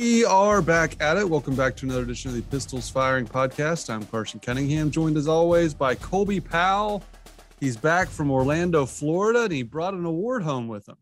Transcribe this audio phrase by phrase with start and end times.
[0.00, 1.28] We are back at it.
[1.28, 3.90] Welcome back to another edition of the Pistols Firing Podcast.
[3.90, 7.04] I'm Carson Cunningham, joined as always by Colby Powell.
[7.60, 10.96] He's back from Orlando, Florida, and he brought an award home with him.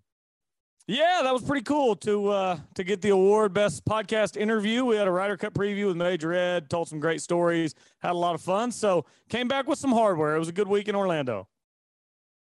[0.88, 4.84] Yeah, that was pretty cool to uh, to get the award best podcast interview.
[4.84, 8.18] We had a Ryder Cup preview with Major Ed, told some great stories, had a
[8.18, 8.72] lot of fun.
[8.72, 10.34] So came back with some hardware.
[10.34, 11.46] It was a good week in Orlando.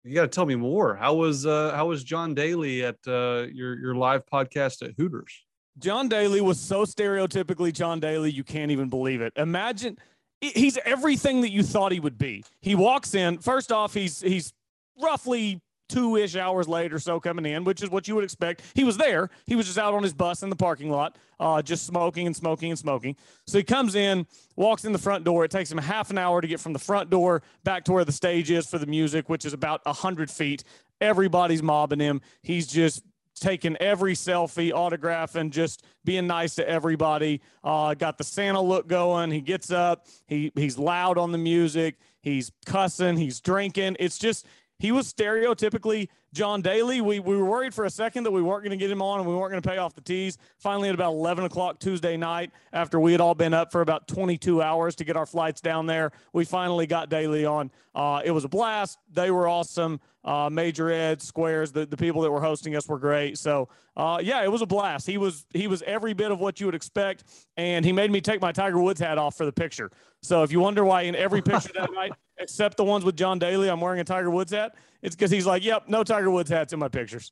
[0.03, 0.97] You got to tell me more.
[0.97, 5.45] How was uh, how was John Daly at uh, your your live podcast at Hooters?
[5.81, 9.34] John Daly was so stereotypically John Daly, you can't even believe it.
[9.35, 9.98] Imagine
[10.40, 12.44] he's everything that you thought he would be.
[12.62, 13.40] He walks in.
[13.40, 14.54] First off, he's he's
[15.02, 15.59] roughly
[15.90, 18.62] two ish hours late or so coming in, which is what you would expect.
[18.73, 19.29] He was there.
[19.46, 22.35] He was just out on his bus in the parking lot, uh, just smoking and
[22.35, 23.18] smoking and smoking.
[23.45, 25.43] So he comes in, walks in the front door.
[25.43, 28.05] It takes him half an hour to get from the front door back to where
[28.05, 30.63] the stage is for the music, which is about 100 feet.
[31.01, 32.21] Everybody's mobbing him.
[32.41, 33.04] He's just
[33.41, 37.41] taking every selfie, autograph, and just being nice to everybody.
[37.63, 39.31] Uh, got the Santa look going.
[39.31, 40.07] He gets up.
[40.27, 41.98] He he's loud on the music.
[42.21, 43.17] He's cussing.
[43.17, 43.98] He's drinking.
[43.99, 44.45] It's just
[44.81, 47.01] he was stereotypically John Daly.
[47.01, 49.20] We, we were worried for a second that we weren't going to get him on
[49.20, 50.39] and we weren't going to pay off the tees.
[50.57, 54.07] Finally, at about 11 o'clock Tuesday night, after we had all been up for about
[54.07, 57.70] 22 hours to get our flights down there, we finally got Daly on.
[57.93, 58.98] Uh, it was a blast.
[59.11, 59.99] They were awesome.
[60.23, 63.37] Uh, Major Ed, Squares, the, the people that were hosting us were great.
[63.39, 65.07] So, uh, yeah, it was a blast.
[65.07, 67.23] He was he was every bit of what you would expect,
[67.57, 69.91] and he made me take my Tiger Woods hat off for the picture.
[70.22, 73.39] So, if you wonder why in every picture that night, except the ones with John
[73.39, 76.51] Daly, I'm wearing a Tiger Woods hat, it's because he's like, "Yep, no Tiger Woods
[76.51, 77.31] hats in my pictures."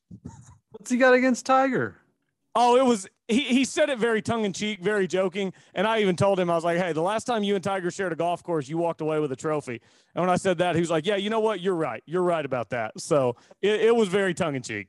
[0.72, 1.96] What's he got against Tiger?
[2.56, 5.54] Oh, it was he, he said it very tongue in cheek, very joking.
[5.76, 7.92] And I even told him, I was like, hey, the last time you and Tiger
[7.92, 9.80] shared a golf course, you walked away with a trophy.
[10.16, 11.62] And when I said that, he was like, yeah, you know what?
[11.62, 12.02] You're right.
[12.08, 13.00] You're right about that.
[13.00, 14.88] So it, it was very tongue in cheek.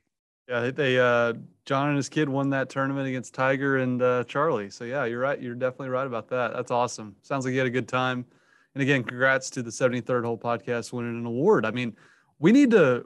[0.49, 1.33] Yeah, they uh
[1.65, 4.71] John and his kid won that tournament against Tiger and uh, Charlie.
[4.71, 5.39] So yeah, you're right.
[5.39, 6.53] You're definitely right about that.
[6.53, 7.15] That's awesome.
[7.21, 8.25] Sounds like you had a good time.
[8.73, 11.65] And again, congrats to the 73rd hole podcast winning an award.
[11.65, 11.95] I mean,
[12.39, 13.05] we need to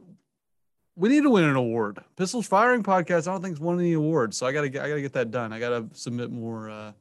[0.96, 2.00] we need to win an award.
[2.16, 3.28] Pistols Firing Podcast.
[3.28, 5.32] I don't think it's won any awards, so I gotta get I gotta get that
[5.32, 5.52] done.
[5.52, 6.92] I gotta submit more uh,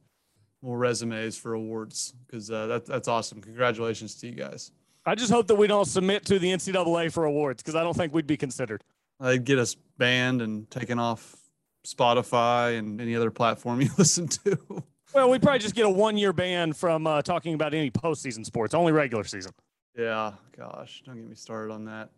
[0.61, 3.41] more resumes for awards because uh, that, that's awesome.
[3.41, 4.71] Congratulations to you guys.
[5.05, 7.95] I just hope that we don't submit to the NCAA for awards because I don't
[7.95, 8.83] think we'd be considered.
[9.19, 11.37] They'd get us banned and taken off
[11.85, 14.83] Spotify and any other platform you listen to.
[15.13, 18.45] Well, we'd probably just get a one year ban from uh, talking about any postseason
[18.45, 19.53] sports, only regular season.
[19.97, 22.09] Yeah, gosh, don't get me started on that.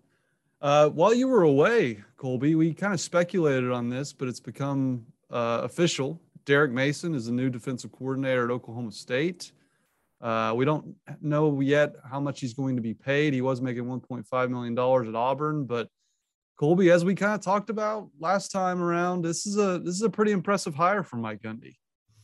[0.60, 5.06] Uh, while you were away, Colby, we kind of speculated on this, but it's become
[5.30, 6.20] uh, official.
[6.46, 9.52] Derek Mason is the new defensive coordinator at Oklahoma State.
[10.20, 13.34] Uh, we don't know yet how much he's going to be paid.
[13.34, 15.90] He was making $1.5 million at Auburn, but
[16.58, 20.02] Colby, as we kind of talked about last time around, this is a this is
[20.02, 21.76] a pretty impressive hire for Mike Gundy.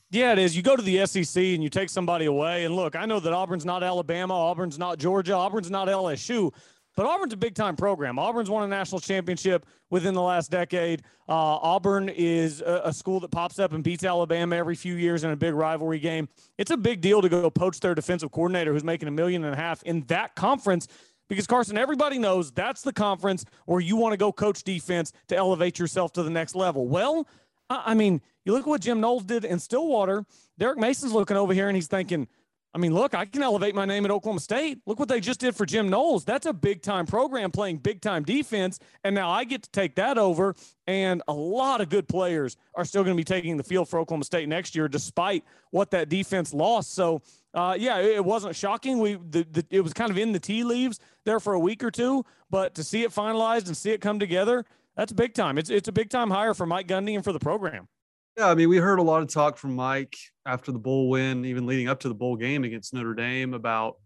[0.09, 0.55] Yeah, it is.
[0.57, 2.65] You go to the SEC and you take somebody away.
[2.65, 6.51] And look, I know that Auburn's not Alabama, Auburn's not Georgia, Auburn's not LSU,
[6.95, 8.19] but Auburn's a big time program.
[8.19, 11.01] Auburn's won a national championship within the last decade.
[11.27, 15.23] Uh, Auburn is a, a, school that pops up and beats Alabama every few years
[15.23, 16.27] in a big rivalry game.
[16.57, 19.53] It's a big deal to go poach their defensive coordinator who's making a million and
[19.53, 20.87] a half in that conference
[21.29, 25.35] because Carson, everybody knows that's the conference where you want to go coach defense to
[25.35, 26.87] elevate yourself to the next level.
[26.87, 27.27] Well,
[27.69, 30.25] I mean, you look at what Jim Knowles did in Stillwater.
[30.57, 32.27] Derek Mason's looking over here and he's thinking,
[32.75, 34.81] I mean, look, I can elevate my name at Oklahoma State.
[34.87, 36.25] Look what they just did for Jim Knowles.
[36.25, 38.79] That's a big time program playing big time defense.
[39.03, 40.55] And now I get to take that over.
[40.87, 43.99] And a lot of good players are still going to be taking the field for
[43.99, 46.95] Oklahoma State next year, despite what that defense lost.
[46.95, 47.21] So,
[47.53, 48.97] uh, yeah, it wasn't shocking.
[48.97, 51.83] We the, the, it was kind of in the tea leaves there for a week
[51.83, 54.65] or two, but to see it finalized and see it come together,
[54.97, 55.59] that's big time.
[55.59, 57.87] It's it's a big time hire for Mike Gundy and for the program.
[58.37, 61.45] Yeah, I mean, we heard a lot of talk from Mike after the bowl win,
[61.45, 63.97] even leading up to the bowl game against Notre Dame about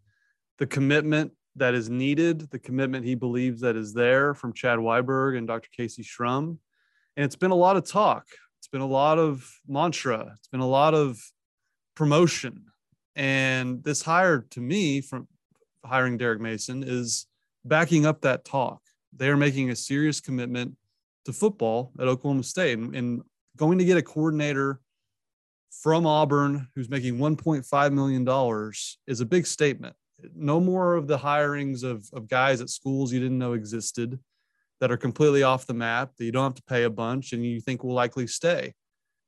[0.58, 5.38] the commitment that is needed, the commitment he believes that is there from Chad Weiberg
[5.38, 5.70] and Dr.
[5.78, 6.58] Kayse Shrum.
[7.16, 8.28] And it's been a lot of talk.
[8.60, 10.34] It's been a lot of mantra.
[10.38, 11.20] It's been a lot of
[11.96, 12.66] promotion.
[13.16, 15.30] And this hire to me from
[15.86, 17.28] hiring Derek Mason is
[17.64, 18.82] backing up that talk.
[19.16, 20.76] They are making a serious commitment
[21.26, 22.78] to football at Oklahoma State.
[22.78, 23.22] And, and
[23.58, 24.80] going to get a coordinator
[25.70, 28.72] from Auburn who's making $1.5 million
[29.08, 29.96] is a big statement
[30.36, 34.20] No more of the hirings of, of guys at schools you didn't know existed
[34.80, 37.46] that are completely off the map that you don't have to pay a bunch and
[37.46, 38.74] you think will likely stay.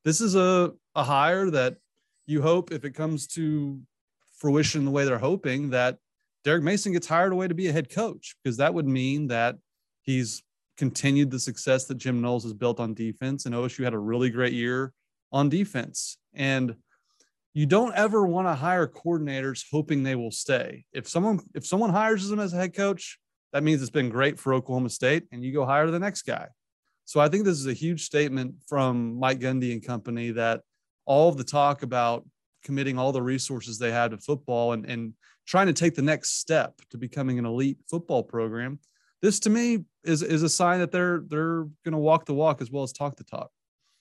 [0.06, 1.78] This is a, a hire that
[2.26, 3.80] you hope if it comes to
[4.38, 5.98] fruition the way they're hoping that
[6.44, 9.58] Derek Mason gets hired away to be a head coach because that would mean that
[10.04, 10.44] he's
[10.80, 14.30] continued the success that Jim Knowles has built on defense and OSU had a really
[14.30, 14.94] great year
[15.32, 16.18] on defense.
[16.34, 16.76] And
[17.54, 20.86] you don't ever want to hire coordinators hoping they will stay.
[20.94, 23.20] If someone if someone hires them as a head coach,
[23.52, 26.48] that means it's been great for Oklahoma State and you go hire the next guy.
[27.04, 30.62] So I think this is a huge statement from Mike Gundy and company that
[31.06, 32.26] all of the talk about
[32.64, 35.14] committing all the resources they had to football and, and
[35.46, 38.80] trying to take the next step to becoming an elite football program.
[39.22, 42.62] This to me is, is a sign that they're they're going to walk the walk
[42.62, 43.52] as well as talk the talk.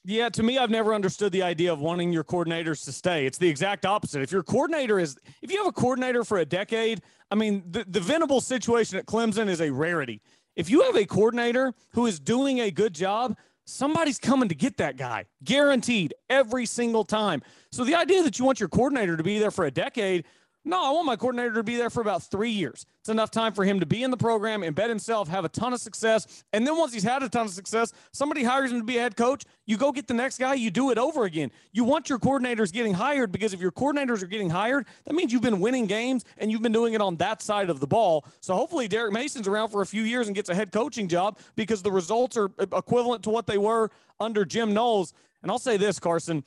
[0.05, 3.27] Yeah, to me, I've never understood the idea of wanting your coordinators to stay.
[3.27, 4.23] It's the exact opposite.
[4.23, 7.85] If your coordinator is, if you have a coordinator for a decade, I mean, the,
[7.87, 10.23] the Venable situation at Clemson is a rarity.
[10.57, 13.37] If you have a coordinator who is doing a good job,
[13.67, 17.43] somebody's coming to get that guy, guaranteed every single time.
[17.71, 20.25] So the idea that you want your coordinator to be there for a decade,
[20.69, 22.85] no, I want my coordinator to be there for about three years.
[23.01, 25.73] It's enough time for him to be in the program, embed himself, have a ton
[25.73, 26.45] of success.
[26.53, 29.01] And then once he's had a ton of success, somebody hires him to be a
[29.01, 29.45] head coach.
[29.65, 31.51] You go get the next guy, you do it over again.
[31.73, 35.33] You want your coordinators getting hired because if your coordinators are getting hired, that means
[35.33, 38.27] you've been winning games and you've been doing it on that side of the ball.
[38.41, 41.39] So hopefully Derek Mason's around for a few years and gets a head coaching job
[41.57, 45.15] because the results are equivalent to what they were under Jim Knowles.
[45.43, 46.45] And I'll say this, Carson.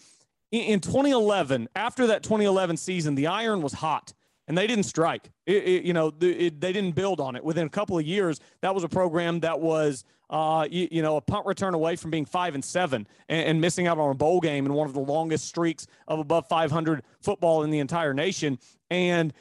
[0.51, 4.13] In 2011, after that 2011 season, the iron was hot
[4.47, 5.31] and they didn't strike.
[5.45, 7.43] It, it, you know, it, they didn't build on it.
[7.43, 11.15] Within a couple of years, that was a program that was, uh, you, you, know,
[11.15, 14.13] a punt return away from being five and seven and, and, missing out on a
[14.13, 18.13] bowl game and one of the longest streaks of above 500 football in the entire
[18.13, 18.59] nation.
[18.89, 19.33] And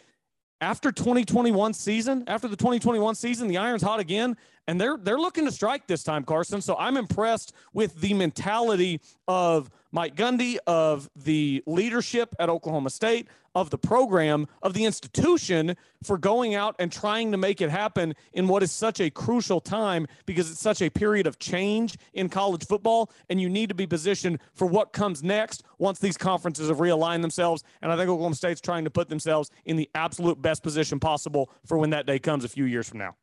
[0.61, 4.37] after 2021 season, after the 2021 season, the Irons hot again,
[4.71, 6.61] and they're they're looking to strike this time, Carson.
[6.61, 13.27] So I'm impressed with the mentality of Mike Gundy, of the leadership at Oklahoma State,
[13.57, 18.15] of the program, of the institution for going out and trying to make it happen
[18.33, 22.29] in what is such a crucial time because it's such a period of change in
[22.29, 23.11] college football.
[23.29, 27.23] And you need to be positioned for what comes next once these conferences have realigned
[27.23, 27.65] themselves.
[27.83, 31.51] And I think Oklahoma State's trying to put themselves in the absolute best position possible
[31.67, 33.17] for when that day comes a few years from now.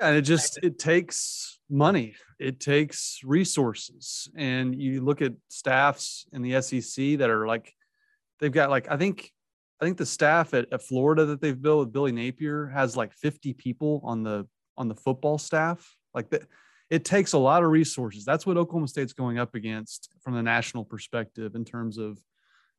[0.00, 2.14] And it just it takes money.
[2.38, 4.28] It takes resources.
[4.36, 7.72] And you look at staffs in the SEC that are like
[8.40, 9.30] they've got like I think
[9.80, 13.12] I think the staff at, at Florida that they've built with Billy Napier has like
[13.12, 14.46] 50 people on the
[14.76, 15.96] on the football staff.
[16.14, 16.42] Like that,
[16.90, 18.24] it takes a lot of resources.
[18.24, 22.18] That's what Oklahoma State's going up against from the national perspective in terms of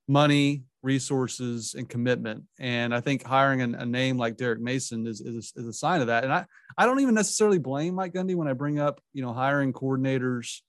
[0.07, 2.43] money, resources, and commitment.
[2.59, 6.01] And I think hiring a, a name like Derek Mason is, is, is a sign
[6.01, 6.23] of that.
[6.23, 6.45] And I,
[6.77, 10.61] I don't even necessarily blame Mike Gundy when I bring up, you know, hiring coordinators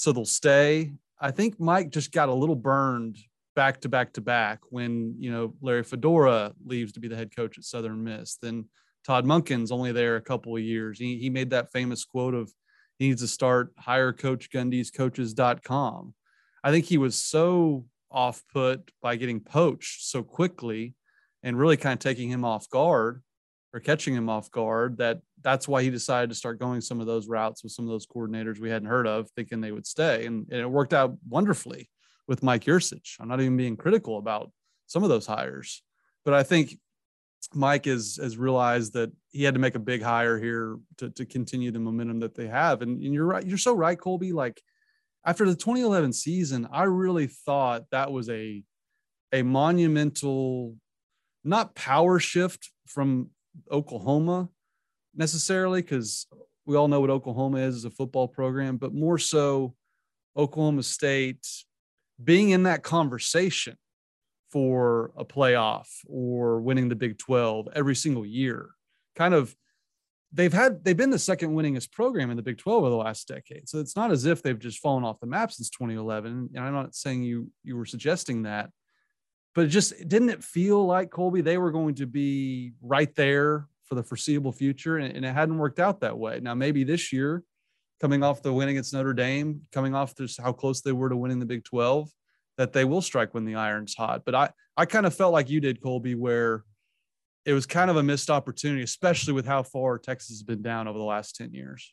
[0.00, 0.92] so they'll stay.
[1.20, 3.18] I think Mike just got a little burned
[3.54, 7.34] back to back to back when you know Larry Fedora leaves to be the head
[7.36, 8.36] coach at Southern Miss.
[8.40, 8.64] Then
[9.06, 10.98] Todd Monken's only there a couple of years.
[10.98, 12.50] He, he made that famous quote of
[12.98, 16.14] he needs to start hire Coach Gundy's coaches.com.
[16.64, 20.94] I think he was so off put by getting poached so quickly
[21.42, 23.22] and really kind of taking him off guard
[23.72, 27.06] or catching him off guard that that's why he decided to start going some of
[27.06, 30.26] those routes with some of those coordinators we hadn't heard of thinking they would stay
[30.26, 31.88] and, and it worked out wonderfully
[32.30, 33.16] with Mike Yurcich.
[33.18, 34.52] I'm not even being critical about
[34.86, 35.82] some of those hires,
[36.24, 36.78] but I think
[37.54, 41.26] Mike has has realized that he had to make a big hire here to, to
[41.26, 42.82] continue the momentum that they have.
[42.82, 44.32] And, and you're right, you're so right, Colby.
[44.32, 44.62] Like
[45.24, 48.62] after the 2011 season, I really thought that was a
[49.32, 50.76] a monumental,
[51.44, 53.30] not power shift from
[53.70, 54.48] Oklahoma
[55.14, 56.26] necessarily, because
[56.66, 59.74] we all know what Oklahoma is as a football program, but more so
[60.36, 61.46] Oklahoma State
[62.22, 63.76] being in that conversation
[64.50, 68.70] for a playoff or winning the Big 12 every single year.
[69.16, 69.54] Kind of
[70.32, 73.26] they've had they've been the second winningest program in the Big 12 over the last
[73.28, 73.68] decade.
[73.68, 76.50] So it's not as if they've just fallen off the map since 2011.
[76.54, 78.70] And I'm not saying you you were suggesting that,
[79.54, 83.68] but it just didn't it feel like Colby they were going to be right there
[83.84, 86.40] for the foreseeable future, and, and it hadn't worked out that way.
[86.40, 87.42] Now maybe this year
[88.00, 91.16] coming off the win against Notre Dame, coming off just how close they were to
[91.16, 92.10] winning the Big 12,
[92.56, 94.22] that they will strike when the iron's hot.
[94.24, 96.64] But I, I kind of felt like you did, Colby, where
[97.44, 100.88] it was kind of a missed opportunity, especially with how far Texas has been down
[100.88, 101.92] over the last 10 years.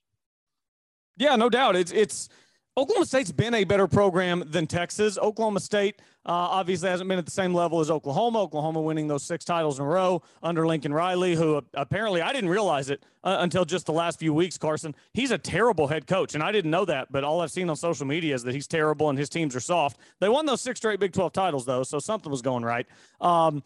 [1.16, 1.76] Yeah, no doubt.
[1.76, 2.30] It's, it's,
[2.78, 5.18] Oklahoma State's been a better program than Texas.
[5.18, 8.40] Oklahoma State uh, obviously hasn't been at the same level as Oklahoma.
[8.40, 12.52] Oklahoma winning those six titles in a row under Lincoln Riley, who apparently I didn't
[12.52, 14.60] realize it uh, until just the last few weeks.
[14.60, 17.12] Carson, he's a terrible head coach, and I didn't know that.
[17.12, 19.60] But all I've seen on social media is that he's terrible and his teams are
[19.60, 19.98] soft.
[20.20, 22.86] They won those six straight Big 12 titles though, so something was going right.
[23.20, 23.64] Um,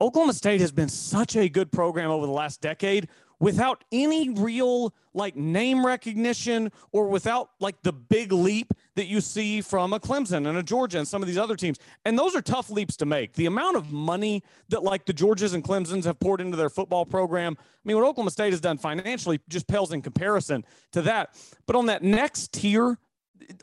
[0.00, 3.08] Oklahoma State has been such a good program over the last decade
[3.40, 9.60] without any real like name recognition or without like the big leap that you see
[9.60, 11.78] from a Clemson and a Georgia and some of these other teams.
[12.04, 13.34] And those are tough leaps to make.
[13.34, 17.04] The amount of money that like the Georgias and Clemsons have poured into their football
[17.04, 21.34] program, I mean, what Oklahoma State has done financially just pales in comparison to that.
[21.66, 22.98] But on that next tier,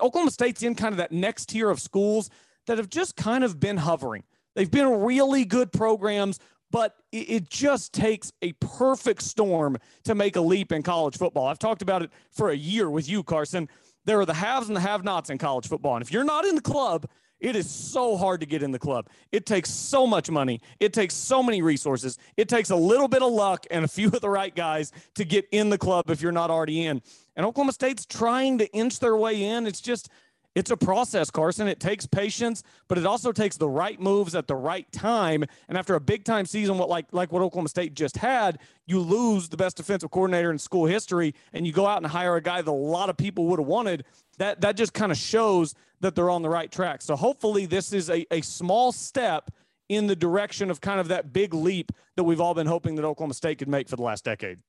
[0.02, 2.30] Oklahoma State's in kind of that next tier of schools
[2.68, 4.24] that have just kind of been hovering.
[4.56, 6.40] They've been really good programs
[6.72, 11.48] but it just takes a perfect storm to make a leap in college football.
[11.48, 13.70] I've talked about it for a year with you, Carson.
[14.04, 15.96] There are the haves and the have nots in college football.
[15.96, 17.08] And if you're not in the club,
[17.40, 19.08] it is so hard to get in the club.
[19.32, 20.62] It takes so much money.
[20.80, 22.18] It takes so many resources.
[22.38, 25.26] It takes a little bit of luck and a few of the right guys to
[25.26, 27.02] get in the club if you're not already in.
[27.36, 29.68] And Oklahoma State's trying to inch their way in.
[29.68, 30.10] It's just
[30.56, 31.68] it's a process, Carson.
[31.68, 35.44] It takes patience, but it also takes the right moves at the right time.
[35.68, 39.02] And after a big time season, what like like what Oklahoma State just had, you
[39.02, 42.42] lose the best defensive coordinator in school history, and you go out and hire a
[42.42, 44.06] guy that a lot of people would have wanted.
[44.38, 47.02] That that just kind of shows that they're on the right track.
[47.02, 49.52] So hopefully, this is a, a small step
[49.90, 53.06] in the direction of kind of that big leap that we've all been hoping that
[53.06, 54.60] Oklahoma State could make for the last decade.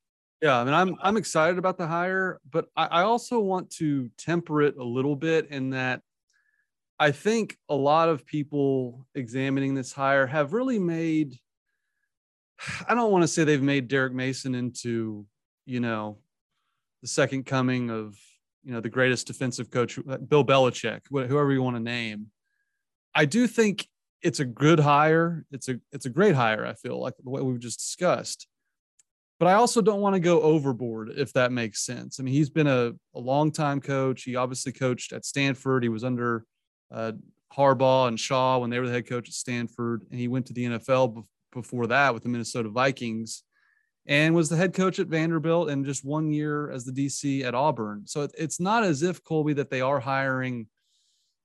[0.43, 4.11] Yeah, I mean, I'm I'm excited about the hire, but I, I also want to
[4.19, 6.03] temper it a little bit in that
[6.99, 11.39] I think a lot of people examining this hire have really made.
[12.89, 15.27] I don't want to say they've made Derek Mason into,
[15.67, 16.19] you know,
[17.03, 18.17] the second coming of,
[18.65, 22.29] you know, the greatest defensive coach, Bill Belichick, whoever you want to name.
[23.15, 23.87] I do think
[24.23, 25.45] it's a good hire.
[25.51, 26.67] It's a it's a great hire.
[26.67, 28.49] I feel like the way we've just discussed
[29.39, 32.19] but I also don't want to go overboard, if that makes sense.
[32.19, 34.23] I mean, he's been a, a long time coach.
[34.23, 35.83] He obviously coached at Stanford.
[35.83, 36.45] He was under
[36.91, 37.13] uh,
[37.57, 40.53] Harbaugh and Shaw when they were the head coach at Stanford, and he went to
[40.53, 43.43] the NFL be- before that with the Minnesota Vikings,
[44.07, 47.55] and was the head coach at Vanderbilt and just one year as the DC at
[47.55, 48.03] Auburn.
[48.07, 50.67] So it, it's not as if Colby that they are hiring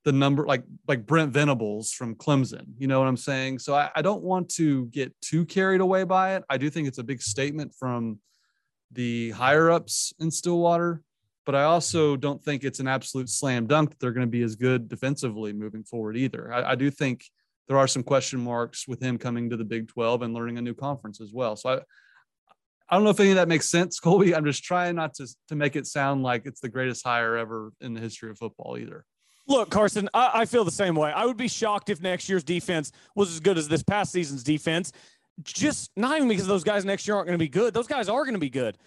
[0.03, 2.65] the number like like Brent Venables from Clemson.
[2.77, 3.60] You know what I'm saying?
[3.60, 6.43] So I, I don't want to get too carried away by it.
[6.50, 8.20] I do think it's a big statement from
[8.91, 11.01] the higher ups in Stillwater,
[11.46, 14.43] but I also don't think it's an absolute slam dunk that they're going to be
[14.43, 16.51] as good defensively moving forward either.
[16.51, 17.24] I, I do think
[17.67, 20.62] there are some question marks with him coming to the Big 12 and learning a
[20.62, 21.55] new conference as well.
[21.55, 21.75] So I,
[22.89, 24.36] I don't know if any of that makes sense, Colby.
[24.36, 27.72] I'm just trying not to to make it sound like it's the greatest hire ever
[27.79, 29.05] in the history of football either.
[29.51, 31.12] Look, Carson, I, I, feel the same way.
[31.12, 34.43] I would be shocked if next year's defense was as good as this past season's
[34.43, 34.93] defense.
[35.43, 37.74] Just not even because those guys next year aren't going to be good.
[37.74, 38.77] Those guys are going to be good.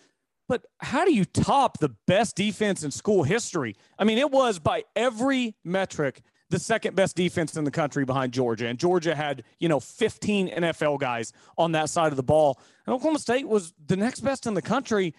[0.49, 3.76] But how do you top the best defense in school history?
[3.99, 8.33] I mean, it was by every metric the second best defense in the country behind
[8.33, 8.66] Georgia.
[8.66, 12.59] And Georgia had, you know, 15 NFL guys on that side of the ball.
[12.87, 15.14] And Oklahoma State was the next best in the country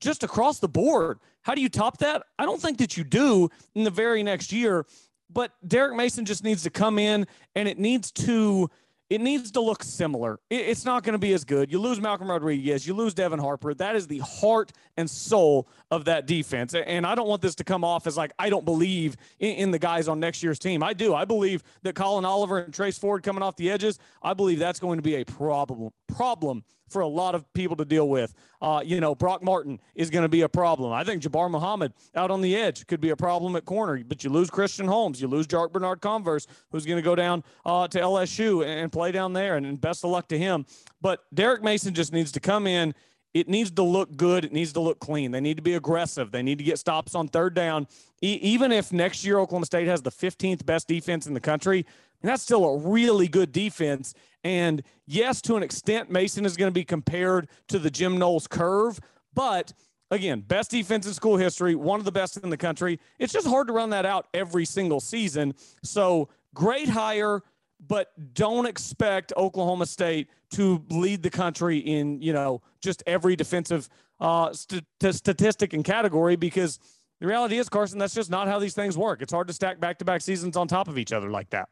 [0.00, 1.18] just across the board.
[1.42, 2.22] How do you top that?
[2.38, 4.86] I don't think that you do in the very next year.
[5.32, 8.68] But Derek Mason just needs to come in and it needs to
[9.10, 10.38] it needs to look similar.
[10.50, 11.72] It's not going to be as good.
[11.72, 13.74] You lose Malcolm Rodriguez, you lose Devin Harper.
[13.74, 16.74] That is the heart and soul of that defense.
[16.74, 19.80] And I don't want this to come off as like I don't believe in, the
[19.80, 20.82] guys on next year's team.
[20.82, 21.12] I do.
[21.12, 23.98] I believe that Collin Oliver and Trace Ford coming off the edges.
[24.22, 27.84] I believe that's going to be a problem problem for a lot of people to
[27.84, 28.34] deal with.
[28.60, 30.92] Uh, you know, Brock Martin is going to be a problem.
[30.92, 34.22] I think Jabbar Muhammad out on the edge could be a problem at corner, but
[34.22, 37.88] you lose Christian Holmes, you lose Jarrick Bernard Converse, who's going to go down uh,
[37.88, 40.66] to LSU and play down there, and, best of luck to him.
[41.00, 42.94] But Derek Mason just needs to come in.
[43.32, 44.44] It needs to look good.
[44.44, 45.30] It needs to look clean.
[45.30, 46.32] They need to be aggressive.
[46.32, 47.86] They need to get stops on third down.
[48.20, 51.86] E- even if next year Oklahoma State has the 15th best defense in the country,
[52.28, 54.14] that's still a really good defense.
[54.44, 58.46] And yes, to an extent, Mason is going to be compared to the Jim Knowles
[58.46, 58.98] curve.
[59.34, 59.72] But
[60.10, 62.98] again, best defense in school history, one of the best in the country.
[63.18, 65.54] It's just hard to run that out every single season.
[65.82, 67.42] So great hire,
[67.86, 73.88] but don't expect Oklahoma State to lead the country in, you know, just every defensive
[74.18, 76.78] uh, st- statistic and category because
[77.20, 79.22] the reality is, Carson, that's just not how these things work.
[79.22, 81.68] It's hard to stack back to back seasons on top of each other like that.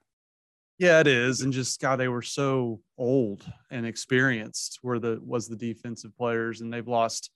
[0.78, 4.78] Yeah, it is, and just God, they were so old and experienced.
[4.82, 7.30] Were the was the defensive players, and they've lost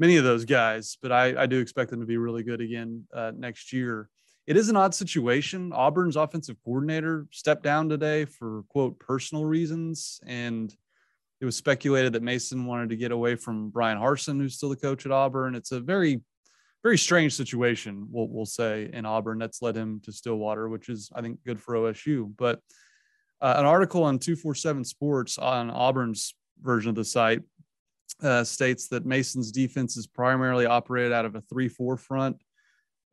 [0.00, 0.98] many of those guys.
[1.00, 4.08] But I, I do expect them to be really good again uh, next year.
[4.46, 5.72] it is an odd situation.
[5.72, 10.74] Auburn's offensive coordinator stepped down today for quote personal reasons, and
[11.40, 14.76] it was speculated that Mason wanted to get away from Bryan Harsin, who's still the
[14.76, 15.54] coach at Auburn.
[15.54, 16.20] It's a very,
[16.82, 21.10] very strange situation, we'll, we'll say, in Auburn that's led him to Stillwater, which is,
[21.14, 22.32] I think, good for OSU.
[22.36, 22.60] But
[23.40, 27.42] uh, an article on 247 Sports on Auburn's version of the site
[28.22, 32.36] uh, states that Mason's defense is primarily operated out of a 3 4 front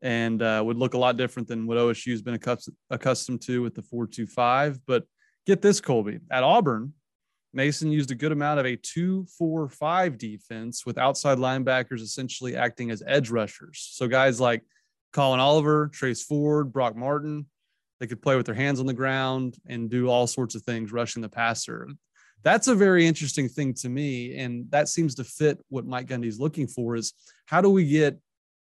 [0.02, 2.38] and uh, would look a lot different than what OSU has been
[2.90, 4.80] accustomed to with the 4 2 5.
[4.86, 5.04] But
[5.46, 6.20] get this, Colby.
[6.30, 6.94] At Auburn,
[7.52, 12.56] Mason used a good amount of a 2 4 5 defense with outside linebackers essentially
[12.56, 13.88] acting as edge rushers.
[13.92, 14.62] So guys like
[15.12, 17.46] Collin Oliver, Trace Ford, Brock Martin,
[17.98, 20.92] they could play with their hands on the ground and do all sorts of things
[20.92, 21.88] rushing the passer.
[22.42, 24.38] That's a very interesting thing to me.
[24.38, 27.12] And that seems to fit what Mike Gundy's looking for is
[27.46, 28.18] how do we get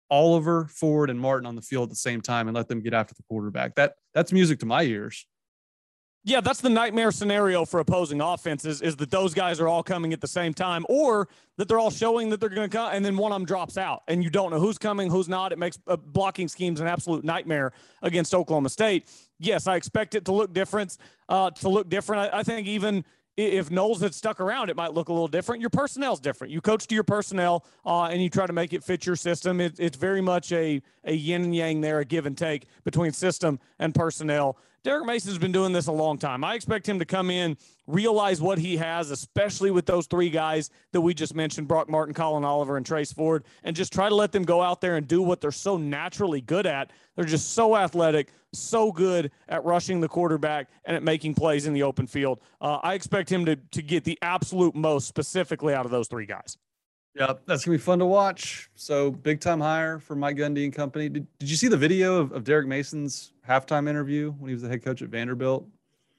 [0.09, 2.95] Oliver, Ford, and Martin on the field at the same time and let them get
[2.95, 3.75] after the quarterback?
[3.75, 5.27] That that's music to my ears.
[6.25, 10.11] Yeah, that's the nightmare scenario for opposing offenses is that those guys are all coming
[10.11, 13.03] at the same time or that they're all showing that they're going to come and
[13.05, 15.53] then one of them drops out and you don't know who's coming, who's not.
[15.53, 17.71] It makes uh, blocking schemes an absolute nightmare
[18.01, 19.07] against Oklahoma State.
[19.39, 20.97] Yes, I expect it to look different.
[21.29, 22.33] Uh, to look different.
[22.33, 23.05] I, I think even–
[23.39, 25.61] if Knowles had stuck around, it might look a little different.
[25.61, 26.51] Your personnel's different.
[26.51, 29.61] You coach to your personnel, uh, and you try to make it fit your system.
[29.61, 33.13] It, it's very much a a yin and yang there, a give and take between
[33.13, 34.57] system and personnel.
[34.83, 36.43] Derek Mason's been doing this a long time.
[36.43, 40.69] I expect him to come in, realize what he has, especially with those three guys
[40.93, 44.15] that we just mentioned Brock Martin, Collin Oliver, and Trace Ford, and just try to
[44.15, 46.91] let them go out there and do what they're so naturally good at.
[47.15, 51.73] They're just so athletic, so good at rushing the quarterback and at making plays in
[51.73, 52.39] the open field.
[52.61, 56.25] Uh, I expect him to, to get the absolute most specifically out of those three
[56.25, 56.57] guys.
[57.19, 58.69] Yeah, that's gonna be fun to watch.
[58.75, 61.09] So big time hire for Mike Gundy and company.
[61.09, 64.61] Did, did you see the video of, of Derek Mason's halftime interview when he was
[64.61, 65.67] the head coach at Vanderbilt?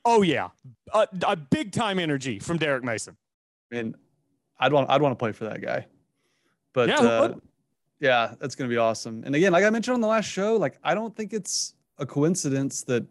[0.05, 0.49] Oh yeah,
[0.93, 3.17] a, a big time energy from Derek Mason.
[3.73, 3.95] And
[4.59, 5.87] I'd want I'd want to play for that guy.
[6.75, 7.35] But yeah, uh,
[7.99, 9.23] yeah, that's gonna be awesome.
[9.25, 12.05] And again, like I mentioned on the last show, like I don't think it's a
[12.05, 13.07] coincidence that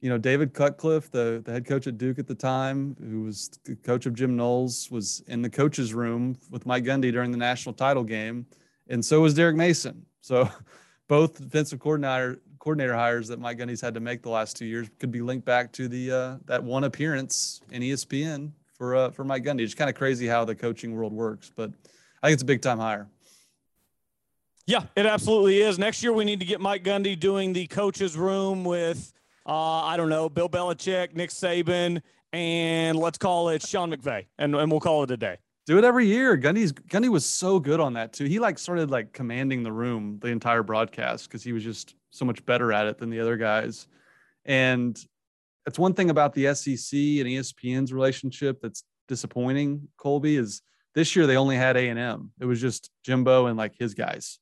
[0.00, 3.50] you know, David Cutcliffe, the, the head coach at Duke at the time, who was
[3.84, 7.74] coach of Jim Knowles, was in the coach's room with Mike Gundy during the national
[7.74, 8.46] title game.
[8.88, 10.04] And so was Derek Mason.
[10.20, 10.48] So
[11.08, 14.88] both defensive coordinator coordinator hires that Mike Gundy's had to make the last two years
[14.98, 19.24] could be linked back to the uh, that one appearance in ESPN for uh, for
[19.24, 19.60] Mike Gundy.
[19.60, 21.70] It's kind of crazy how the coaching world works, but
[22.22, 23.08] I think it's a big time hire.
[24.66, 25.78] Yeah, it absolutely is.
[25.78, 29.12] Next year we need to get Mike Gundy doing the coach's room with
[29.46, 34.54] uh, I don't know, Bill Belichick, Nick Saban, and let's call it Sean McVay, and,
[34.54, 35.38] and we'll call it a day.
[35.66, 36.36] Do it every year.
[36.36, 38.24] Gundy's Gundy was so good on that too.
[38.24, 42.24] He like started like commanding the room the entire broadcast because he was just so
[42.24, 43.86] much better at it than the other guys.
[44.44, 44.98] And
[45.64, 49.88] that's one thing about the SEC and ESPN's relationship that's disappointing.
[49.96, 50.62] Colby is
[50.94, 52.32] this year they only had A and M.
[52.40, 54.38] It was just Jimbo and like his guys,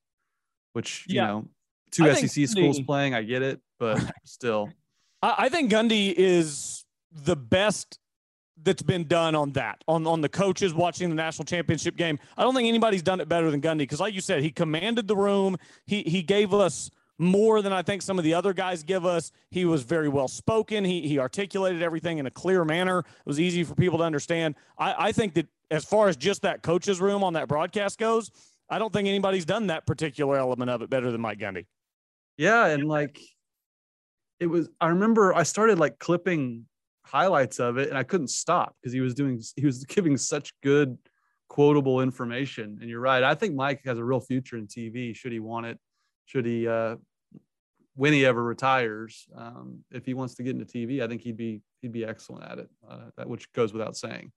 [0.73, 1.49] which you know,
[1.91, 3.15] two I SEC schools playing.
[3.15, 4.71] I get it, but still.
[5.23, 7.99] I think Gundy is the best
[8.63, 12.19] that's been done on that on on the coaches watching the national championship game.
[12.37, 15.09] I don't think anybody's done it better than Gundy because, like you said, he commanded
[15.09, 15.57] the room.
[15.87, 19.33] He he gave us more than I think some of the other guys give us.
[19.51, 20.85] He was very well spoken.
[20.85, 23.01] He he articulated everything in a clear manner.
[23.01, 24.55] It was easy for people to understand.
[24.79, 28.31] I, I think that as far as just that coaches room on that broadcast goes,
[28.71, 31.67] I don't think anybody's done that particular element of it better than Mike Gundy.
[32.37, 33.21] Yeah, and like
[34.41, 36.65] it was i remember i started like clipping
[37.05, 40.53] highlights of it and i couldn't stop because he was doing he was giving such
[40.63, 40.97] good
[41.49, 45.33] quotable information and you're right i think mike has a real future in tv should
[45.33, 45.79] he want it
[46.27, 46.97] should he uh
[47.95, 51.37] when he ever retires um if he wants to get into tv i think he'd
[51.37, 54.31] be he'd be excellent at it uh, that which goes without saying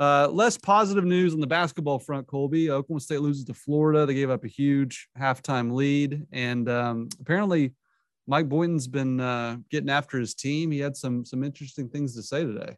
[0.00, 2.70] uh, less positive news on the basketball front, Colby.
[2.70, 4.06] Oklahoma State loses to Florida.
[4.06, 6.26] They gave up a huge halftime lead.
[6.32, 7.74] And um, apparently,
[8.30, 10.70] Mike Boynton's been uh, getting after his team.
[10.70, 12.76] He had some some interesting things to say today.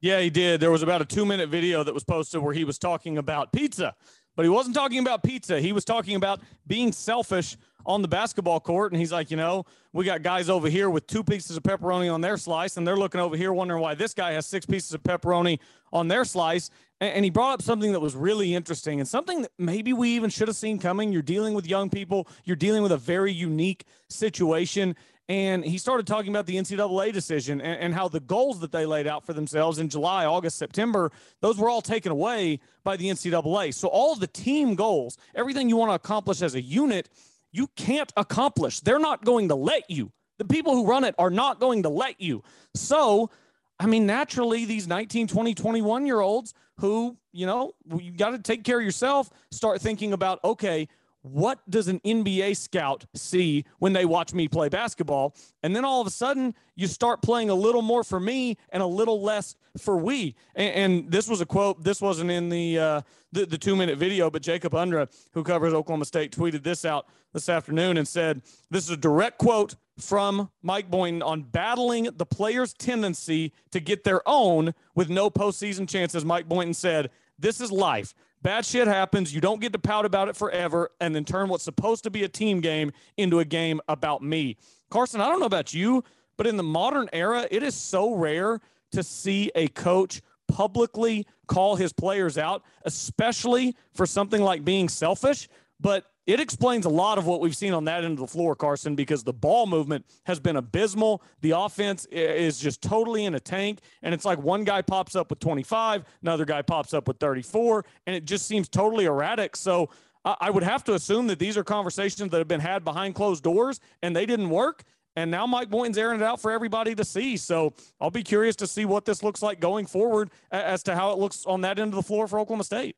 [0.00, 0.60] Yeah, he did.
[0.60, 3.52] There was about a two minute video that was posted where he was talking about
[3.52, 3.94] pizza,
[4.38, 5.60] but he wasn't talking about pizza.
[5.60, 8.92] He was talking about being selfish on the basketball court.
[8.92, 12.08] And he's like, you know, we got guys over here with two pieces of pepperoni
[12.08, 14.94] on their slice, and they're looking over here wondering why this guy has six pieces
[14.94, 15.58] of pepperoni
[15.92, 16.70] on their slice.
[17.00, 20.30] And, he brought up something that was really interesting and something that maybe we even
[20.30, 21.12] should have seen coming.
[21.12, 24.94] You're dealing with young people, you're dealing with a very unique situation.
[25.28, 28.86] And he started talking about the NCAA decision and, and, how the goals that they
[28.86, 31.12] laid out for themselves in July, August, September,
[31.42, 33.74] those were all taken away by the NCAA.
[33.74, 37.10] So all the team goals, everything you want to accomplish as a unit,
[37.52, 38.80] you can't accomplish.
[38.80, 40.12] They're not going to let you.
[40.38, 42.42] The people who run it are not going to let you.
[42.74, 43.30] So,
[43.78, 48.38] I mean, naturally, these 19, 20, 21 year olds who, you know, you got to
[48.38, 50.88] take care of yourself, start thinking about, okay,
[51.22, 55.34] what does an NBA scout see when they watch me play basketball?
[55.62, 58.82] And then all of a sudden, you start playing a little more for me and
[58.82, 60.36] a little less for we.
[60.54, 61.82] And, and this was a quote.
[61.82, 63.00] This wasn't in the uh,
[63.32, 67.08] the, the two minute video, but Jacob Unruh, who covers Oklahoma State, tweeted this out
[67.32, 72.26] this afternoon and said, "This is a direct quote from Mike Boynton on battling the
[72.26, 77.72] players' tendency to get their own with no postseason chances." Mike Boynton said, "This is
[77.72, 79.34] life." Bad shit happens.
[79.34, 82.24] You don't get to pout about it forever and then turn what's supposed to be
[82.24, 84.56] a team game into a game about me.
[84.90, 86.04] Carson, I don't know about you,
[86.36, 88.60] but in the modern era, it is so rare
[88.92, 95.48] to see a coach publicly call his players out, especially for something like being selfish.
[95.80, 98.54] But it explains a lot of what we've seen on that end of the floor,
[98.54, 101.22] Carson, because the ball movement has been abysmal.
[101.40, 103.80] The offense is just totally in a tank.
[104.02, 107.82] And it's like one guy pops up with 25, another guy pops up with 34,
[108.06, 109.56] and it just seems totally erratic.
[109.56, 109.88] So
[110.22, 113.42] I would have to assume that these are conversations that have been had behind closed
[113.42, 114.84] doors and they didn't work.
[115.16, 117.38] And now Mike Boynton's airing it out for everybody to see.
[117.38, 121.10] So I'll be curious to see what this looks like going forward as to how
[121.12, 122.96] it looks on that end of the floor for Oklahoma State.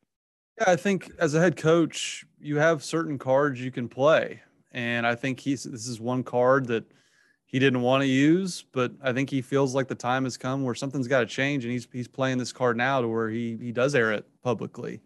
[0.58, 4.40] Yeah, I think as a head coach, you have certain cards you can play,
[4.72, 6.84] and I think he's this is one card that
[7.46, 10.62] he didn't want to use, but I think he feels like the time has come
[10.62, 13.56] where something's got to change, and he's he's playing this card now to where he
[13.60, 15.00] he does air it publicly.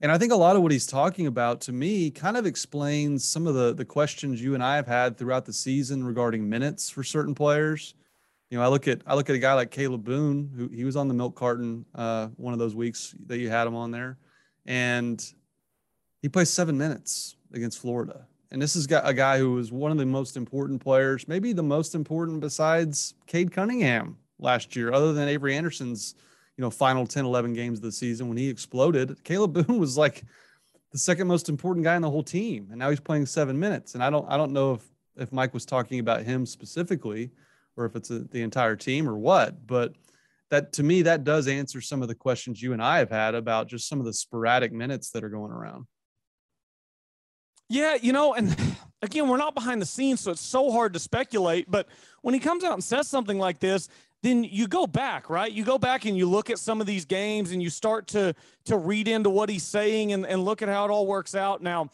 [0.00, 3.24] And I think a lot of what he's talking about to me kind of explains
[3.24, 6.90] some of the the questions you and I have had throughout the season regarding minutes
[6.90, 7.94] for certain players.
[8.50, 10.84] You know, I look at I look at a guy like Caleb Boone, who he
[10.84, 13.90] was on the milk carton uh, one of those weeks that you had him on
[13.90, 14.18] there
[14.66, 15.34] and
[16.24, 18.26] he plays seven minutes against Florida.
[18.50, 21.62] And this is a guy who was one of the most important players, maybe the
[21.62, 26.14] most important besides Cade Cunningham last year, other than Avery Anderson's,
[26.56, 29.22] you know, final 10, 11 games of the season when he exploded.
[29.22, 30.24] Caleb Boone was like
[30.92, 32.68] the second most important guy in the whole team.
[32.70, 33.92] And now he's playing seven minutes.
[33.94, 34.82] And I don't, I don't know if,
[35.18, 37.32] if Mike was talking about him specifically
[37.76, 39.92] or if it's a, the entire team or what, but
[40.48, 43.34] that to me that does answer some of the questions you and I have had
[43.34, 45.84] about just some of the sporadic minutes that are going around.
[47.68, 48.56] Yeah, you know, and
[49.02, 51.70] again, we're not behind the scenes, so it's so hard to speculate.
[51.70, 51.88] But
[52.22, 53.88] when he comes out and says something like this,
[54.22, 55.52] then you go back, right?
[55.52, 58.34] You go back and you look at some of these games and you start to
[58.64, 61.62] to read into what he's saying and, and look at how it all works out.
[61.62, 61.90] Now,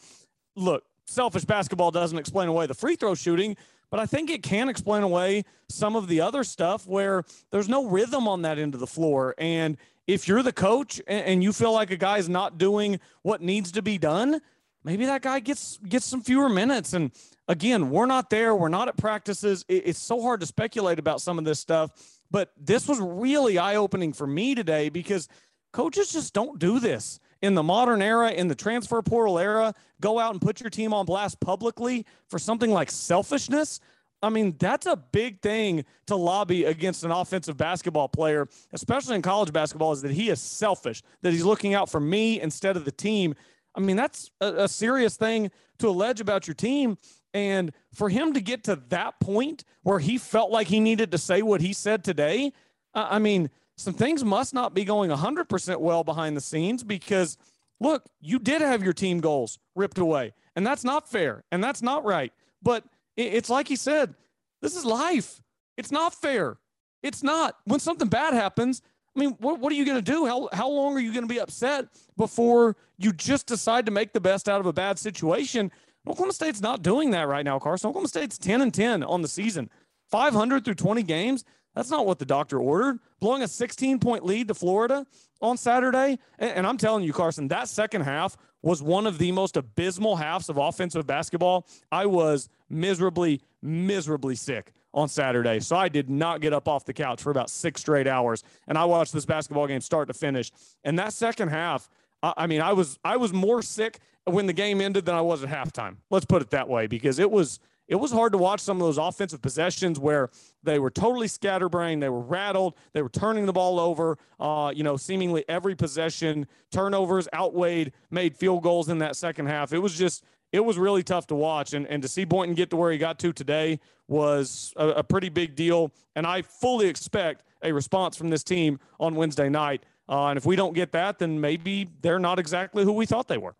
[0.55, 3.57] look, selfish basketball doesn't explain away the free throw shooting,
[3.89, 7.85] but I think it can explain away some of the other stuff where there's no
[7.87, 9.35] rhythm on that end of the floor.
[9.37, 9.75] And
[10.07, 13.81] if you're the coach and you feel like a guy's not doing what needs to
[13.81, 14.41] be done,
[14.83, 16.93] maybe that guy gets gets some fewer minutes.
[16.93, 17.11] And
[17.47, 18.55] again, we're not there.
[18.55, 19.65] We're not at practices.
[19.67, 21.91] It's so hard to speculate about some of this stuff.
[22.29, 25.27] But this was really eye opening for me today because
[25.73, 30.19] coaches just don't do this in the modern era, in the transfer portal era, go
[30.19, 33.79] out and put your team on blast publicly for something like selfishness.
[34.23, 39.23] I mean, that's a big thing to lobby against an offensive basketball player, especially in
[39.23, 42.85] college basketball, is that he is selfish, that he's looking out for me instead of
[42.85, 43.33] the team.
[43.75, 46.97] I mean, that's a, a serious thing to allege about your team.
[47.33, 51.17] And for him to get to that point where he felt like he needed to
[51.17, 52.51] say what he said today,
[52.93, 57.37] I mean, some things must not be going 100% well behind the scenes because
[57.79, 61.81] look, you did have your team goals ripped away, and that's not fair and that's
[61.81, 62.31] not right.
[62.61, 62.83] But
[63.17, 64.13] it's like he said,
[64.61, 65.41] this is life.
[65.77, 66.57] It's not fair.
[67.01, 67.57] It's not.
[67.65, 68.81] When something bad happens,
[69.15, 70.25] I mean, what, what are you going to do?
[70.25, 74.13] How, how long are you going to be upset before you just decide to make
[74.13, 75.71] the best out of a bad situation?
[76.07, 77.89] Oklahoma State's not doing that right now, Carson.
[77.89, 79.69] Oklahoma State's 10 and 10 on the season,
[80.09, 81.43] 500 through 20 games.
[81.75, 82.99] That's not what the doctor ordered.
[83.19, 85.05] Blowing a 16 point lead to Florida
[85.41, 86.19] on Saturday.
[86.39, 90.49] And, I'm telling you, Carson, that second half was one of the most abysmal halves
[90.49, 91.65] of offensive basketball.
[91.91, 95.59] I was miserably, miserably sick on Saturday.
[95.59, 98.43] So I did not get up off the couch for about six straight hours.
[98.67, 100.51] And I watched this basketball game start to finish.
[100.83, 101.89] And that second half,
[102.21, 105.43] I mean, I was I was more sick when the game ended than I was
[105.43, 105.97] at halftime.
[106.11, 107.59] Let's put it that way, because it was
[107.91, 110.29] it was hard to watch some of those offensive possessions where
[110.63, 114.17] they were totally scatterbrained, they were rattled, they were turning the ball over.
[114.39, 119.73] Uh, you know, seemingly every possession, turnovers outweighed made field goals in that second half.
[119.73, 120.23] It was just
[120.53, 122.97] it was really tough to watch, and and to see Boynton get to where he
[122.97, 123.77] got to today
[124.07, 125.91] was a, a pretty big deal.
[126.15, 129.83] And I fully expect a response from this team on Wednesday night.
[130.07, 133.27] Uh, and if we don't get that, then maybe they're not exactly who we thought
[133.27, 133.55] they were.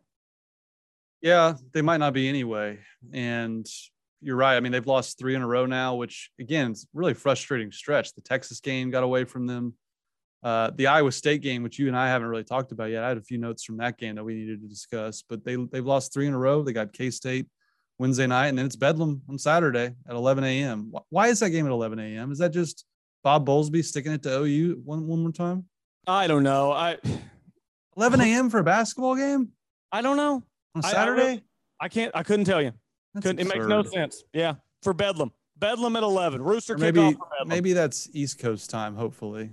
[1.21, 2.79] Yeah, they might not be anyway.
[3.13, 3.67] And
[4.21, 4.55] you're right.
[4.55, 8.13] I mean, they've lost three in a row now, which again, it's really frustrating stretch.
[8.13, 9.73] The Texas game got away from them.
[10.43, 13.09] Uh, the Iowa State game, which you and I haven't really talked about yet, I
[13.09, 15.23] had a few notes from that game that we needed to discuss.
[15.27, 16.63] But they they've lost three in a row.
[16.63, 17.47] They got K State
[17.99, 20.91] Wednesday night, and then it's Bedlam on Saturday at 11 a.m.
[21.09, 22.31] Why is that game at 11 a.m.?
[22.31, 22.85] Is that just
[23.23, 25.65] Bob Bowlesby sticking it to OU one one more time?
[26.07, 26.71] I don't know.
[26.71, 26.97] I
[27.97, 28.49] 11 a.m.
[28.49, 29.49] for a basketball game
[29.91, 30.41] I don't know.
[30.75, 31.43] on I- I Saturday.
[31.79, 32.11] I can't.
[32.15, 32.71] I couldn't tell you.
[33.15, 34.23] It makes no sense.
[34.33, 35.31] Yeah, for Bedlam.
[35.57, 36.41] Bedlam at 11.
[36.41, 37.47] Rooster Or kickoff maybe for Bedlam.
[37.47, 38.95] maybe that's East Coast time.
[38.95, 39.49] Hopefully,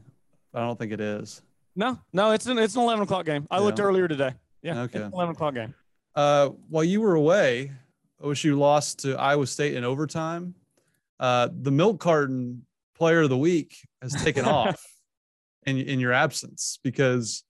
[0.54, 1.42] I don't think it is.
[1.76, 3.46] No, no, it's an it's an 11 o'clock game.
[3.50, 4.34] I looked earlier today.
[4.62, 4.98] Yeah, Okay.
[4.98, 5.74] it's an 11 o'clock game.
[6.14, 7.72] Uh, while you were away,
[8.22, 10.54] OSU lost to Iowa State in overtime.
[11.20, 12.64] Uh, the milk carton
[12.96, 14.82] player of the week has taken off
[15.66, 17.44] in in your absence because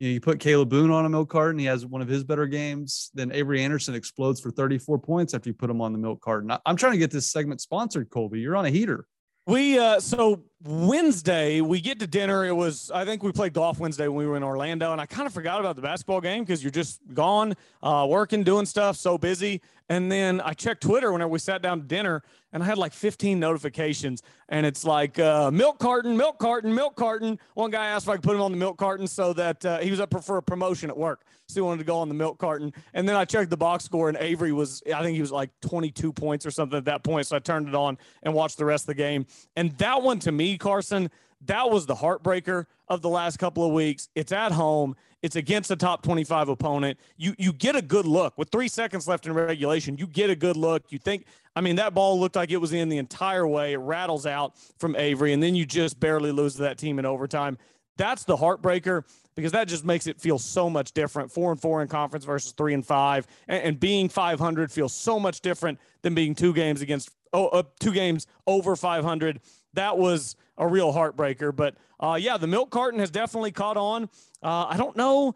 [0.00, 1.58] you, know, you put Caleb Boone on a milk carton.
[1.58, 3.10] He has one of his better games.
[3.14, 6.50] Then Avery Anderson explodes for 34 points after you put him on the milk carton.
[6.50, 8.40] I, I'm trying to get this segment sponsored, Colby.
[8.40, 9.06] You're on a heater.
[9.46, 12.44] We uh so Wednesday we get to dinner.
[12.44, 15.06] It was I think we played golf Wednesday when we were in Orlando, and I
[15.06, 18.96] kind of forgot about the basketball game because you're just gone, uh, working, doing stuff,
[18.96, 19.62] so busy.
[19.88, 22.92] And then I checked Twitter whenever we sat down to dinner, and I had like
[22.92, 27.40] 15 notifications, and it's like uh, milk carton, milk carton, milk carton.
[27.54, 29.78] One guy asked if I could put him on the milk carton so that uh,
[29.78, 32.14] he was up for a promotion at work, so he wanted to go on the
[32.14, 32.72] milk carton.
[32.94, 35.50] And then I checked the box score, and Avery was I think he was like
[35.62, 37.26] 22 points or something at that point.
[37.26, 39.26] So I turned it on and watched the rest of the game.
[39.56, 41.10] And that one to me, Carson,
[41.46, 44.08] that was the heartbreaker of the last couple of weeks.
[44.14, 44.96] It's at home.
[45.22, 46.98] It's against a top 25 opponent.
[47.16, 49.98] You you get a good look with three seconds left in regulation.
[49.98, 50.84] You get a good look.
[50.90, 53.74] You think, I mean, that ball looked like it was in the entire way.
[53.74, 57.04] It rattles out from Avery, and then you just barely lose to that team in
[57.04, 57.58] overtime.
[57.96, 61.30] That's the heartbreaker because that just makes it feel so much different.
[61.30, 65.20] Four and four in conference versus three and five, and, and being 500 feels so
[65.20, 69.40] much different than being two games against oh, uh, two games over 500.
[69.74, 71.54] That was a real heartbreaker.
[71.54, 74.04] But uh, yeah, the milk carton has definitely caught on.
[74.42, 75.34] Uh, I don't know.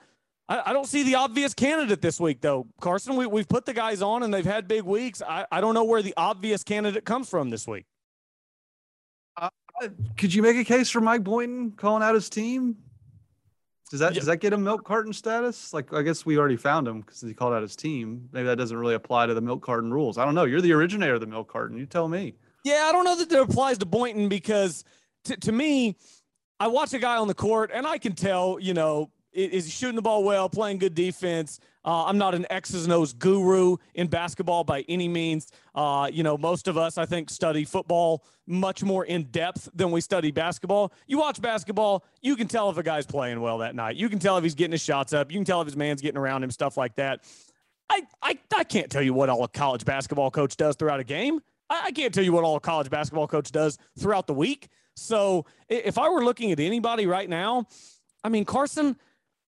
[0.49, 2.67] I, I don't see the obvious candidate this week, though.
[2.81, 5.23] Carson, we, we've put the guys on and they've had big weeks.
[5.23, 7.87] I, I don't know where the obvious candidate comes from this week.
[10.17, 12.77] Could you make a case for Mike Boynton calling out his team?
[13.91, 14.21] Does that Yeah.
[14.21, 15.75] does that get him milk carton status?
[15.75, 18.29] Like I guess we already found him because he called out his team.
[18.33, 20.17] Maybe that doesn't really apply to the milk carton rules.
[20.17, 20.45] I don't know.
[20.45, 21.77] You're the originator of the milk carton.
[21.77, 22.35] You tell me.
[22.65, 24.85] Yeah, I don't know that that applies to Boynton because
[25.25, 25.97] to, to me,
[26.59, 29.71] I watch a guy on the court and I can tell, you know, is he
[29.71, 31.59] shooting the ball well, playing good defense.
[31.85, 35.49] Uh, I'm not an X's and O's guru in basketball by any means.
[35.75, 39.91] Uh, you know, most of us, I think, study football much more in depth than
[39.91, 40.93] we study basketball.
[41.07, 43.97] You watch basketball, you can tell if a guy's playing well that night.
[43.97, 45.31] You can tell if he's getting his shots up.
[45.31, 47.25] You can tell if his man's getting around him, stuff like that.
[47.91, 51.05] I, I, I can't tell you what all a college basketball coach does throughout a
[51.05, 51.41] game.
[51.71, 54.69] I, I can't tell you what all a college basketball coach does throughout the week.
[54.97, 57.67] So if I were looking at anybody right now,
[58.23, 58.97] I mean, Carson,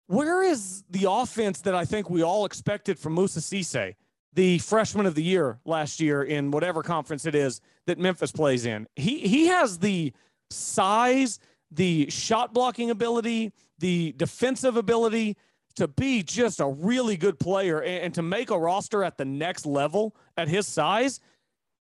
[0.06, 3.94] where is the offense that I think we all expected from Moussa Cisse,
[4.32, 8.66] the freshman of the year last year in whatever conference it is that Memphis plays
[8.66, 8.86] in?
[8.96, 10.12] He he has the
[10.50, 11.38] size,
[11.70, 15.36] the shot blocking ability, the defensive ability
[15.76, 19.24] to be just a really good player and, and to make a roster at the
[19.24, 21.20] next level at his size.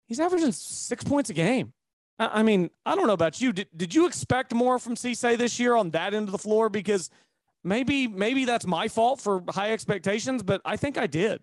[0.07, 1.73] He's averaging six points a game.
[2.17, 3.53] I I mean, I don't know about you.
[3.53, 6.69] Did, did you expect more from Cisse this year on that end of the floor?
[6.69, 7.09] Because
[7.63, 11.41] maybe maybe that's my fault for high expectations, but I think I did.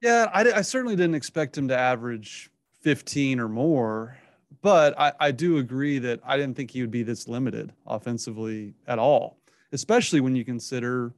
[0.00, 2.50] Yeah, I, I certainly didn't expect him to average
[2.82, 4.16] 15 or more,
[4.62, 8.74] but I, I do agree that I didn't think he would be this limited offensively
[8.86, 9.38] at all,
[9.72, 11.14] especially when you consider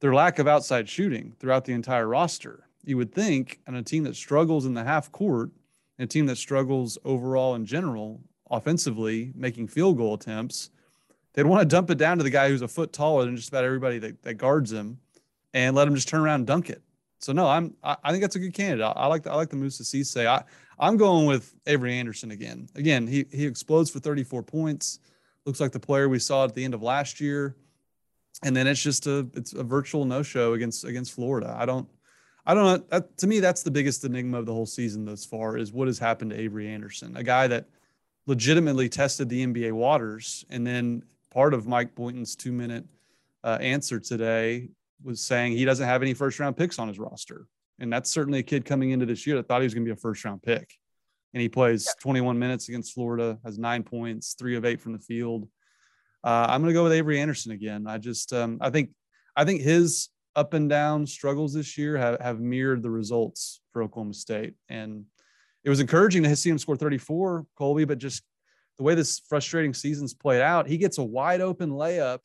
[0.00, 2.66] their lack of outside shooting throughout the entire roster.
[2.82, 5.50] You would think, on a team that struggles in the half court,
[5.98, 10.70] a team that struggles overall in general, offensively, making field goal attempts,
[11.32, 13.48] they'd want to dump it down to the guy who's a foot taller than just
[13.48, 14.98] about everybody that, that guards him
[15.52, 16.82] and let him just turn around and dunk it.
[17.20, 18.84] So no, I'm I, think that's a good candidate.
[18.84, 20.26] I, I like the, I like the Moussa Cisse.
[20.26, 20.44] I
[20.78, 22.68] I'm going with Avery Anderson again.
[22.74, 24.98] Again, he he explodes for 34 points.
[25.46, 27.56] Looks like the player we saw at the end of last year.
[28.42, 31.54] And then it's just a it's a virtual no show against against Florida.
[31.58, 31.88] I don't
[32.46, 32.84] I don't know.
[32.90, 35.88] That, to me, that's the biggest enigma of the whole season thus far is what
[35.88, 37.66] has happened to Avery Anderson, a guy that
[38.26, 40.44] legitimately tested the NBA waters.
[40.50, 42.84] And then part of Mike Boynton's two minute
[43.42, 44.68] uh, answer today
[45.02, 47.46] was saying he doesn't have any first round picks on his roster.
[47.78, 49.88] And that's certainly a kid coming into this year that thought he was going to
[49.88, 50.74] be a first round pick.
[51.32, 55.00] And he plays 21 minutes against Florida, has nine points, three of eight from the
[55.00, 55.48] field.
[56.22, 57.86] Uh, I'm going to go with Avery Anderson again.
[57.86, 58.90] I just, um, I think,
[59.36, 63.82] I think his up and down struggles this year have, have mirrored the results for
[63.82, 64.54] Oklahoma State.
[64.68, 65.04] And
[65.62, 68.22] it was encouraging to see him score 34, Colby, but just
[68.76, 72.24] the way this frustrating season's played out, he gets a wide open layup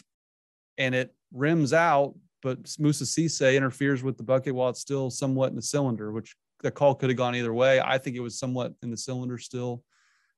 [0.77, 5.49] and it rims out, but Moussa Cisse interferes with the bucket while it's still somewhat
[5.49, 7.79] in the cylinder, which the call could have gone either way.
[7.79, 9.83] I think it was somewhat in the cylinder still,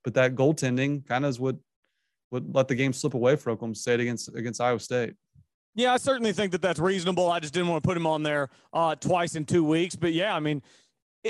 [0.04, 1.56] but that goaltending kind of is what
[2.32, 5.14] would let the game slip away for Oklahoma State against against Iowa State.
[5.74, 7.30] Yeah, I certainly think that that's reasonable.
[7.30, 9.96] I just didn't want to put him on there uh, twice in two weeks.
[9.96, 10.62] But yeah, I mean,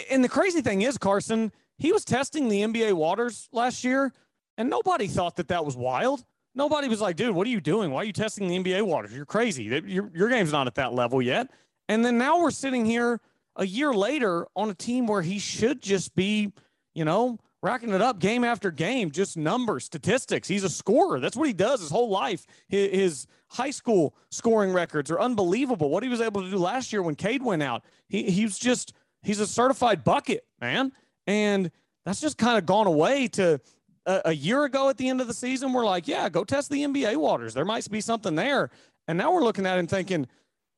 [0.10, 4.14] and the crazy thing is, Carson, he was testing the NBA waters last year,
[4.58, 6.24] and nobody thought that that was wild.
[6.54, 7.92] Nobody was like, dude, what are you doing?
[7.92, 9.14] Why are you testing the NBA waters?
[9.14, 9.64] You're crazy.
[9.64, 11.50] Your, your game's not at that level yet.
[11.88, 13.22] And then now we're sitting here
[13.56, 16.52] a year later on a team where he should just be,
[16.94, 20.48] you know, racking it up game after game, just numbers, statistics.
[20.48, 21.20] He's a scorer.
[21.20, 22.46] That's what he does his whole life.
[22.68, 25.90] His, high school scoring records are unbelievable.
[25.90, 28.58] What he was able to do last year when Cade went out, he, he was
[28.58, 28.94] just,
[29.24, 30.94] he's a certified bucket, man.
[31.28, 31.70] And
[32.06, 33.60] that's just kind of gone away to
[34.06, 35.74] a, a year ago at the end of the season.
[35.74, 37.54] We're like, yeah, go test the NBA waters.
[37.54, 38.72] There might be something there.
[39.08, 40.28] And now we're looking at him thinking,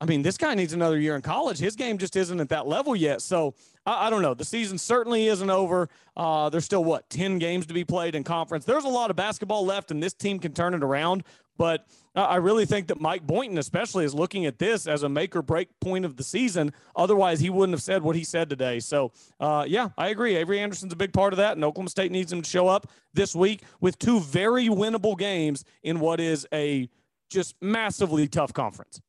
[0.04, 1.60] I mean, this guy needs another year in college.
[1.60, 3.22] His game just isn't at that level yet.
[3.22, 4.34] So I, I don't know.
[4.34, 5.88] The season certainly isn't over.
[6.18, 8.66] Uh, there's still what ten games to be played in conference.
[8.66, 11.24] There's a lot of basketball left, and this team can turn it around.
[11.58, 15.38] But I really think that Mike Boynton, especially, is looking at this as a make
[15.38, 16.74] or break point of the season.
[16.98, 18.82] Otherwise, he wouldn't have said what he said today.
[18.82, 20.36] So, uh, yeah, I agree.
[20.36, 22.92] Avery Anderson's a big part of that, and Oklahoma State needs him to show up
[23.14, 26.90] this week with two very winnable games in what is a
[27.30, 29.00] just massively tough conference.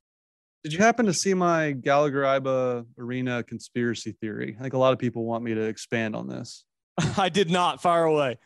[0.64, 4.56] Did you happen to see my Gallagher Iba Arena conspiracy theory?
[4.58, 6.64] I think a lot of people want me to expand on this.
[7.18, 7.82] I did not.
[7.82, 8.38] Fire away.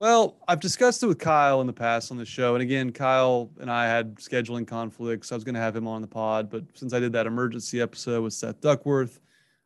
[0.00, 2.54] Well, I've discussed it with Kyle in the past on the show.
[2.54, 5.30] And again, Kyle and I had scheduling conflicts.
[5.30, 7.80] I was going to have him on the pod, but since I did that emergency
[7.80, 9.20] episode with Seth Duckworth,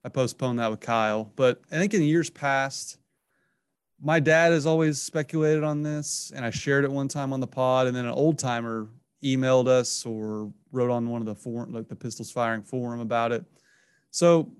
[0.04, 1.30] I postponed that with Kyle.
[1.36, 2.98] But I think in years past,
[4.00, 7.46] my dad has always speculated on this, and I shared it one time on the
[7.46, 7.86] pod.
[7.86, 8.88] And then an old timer
[9.22, 13.30] emailed us or wrote on one of the forum, like the Pistols Firing forum about
[13.30, 13.44] it.
[14.10, 14.50] So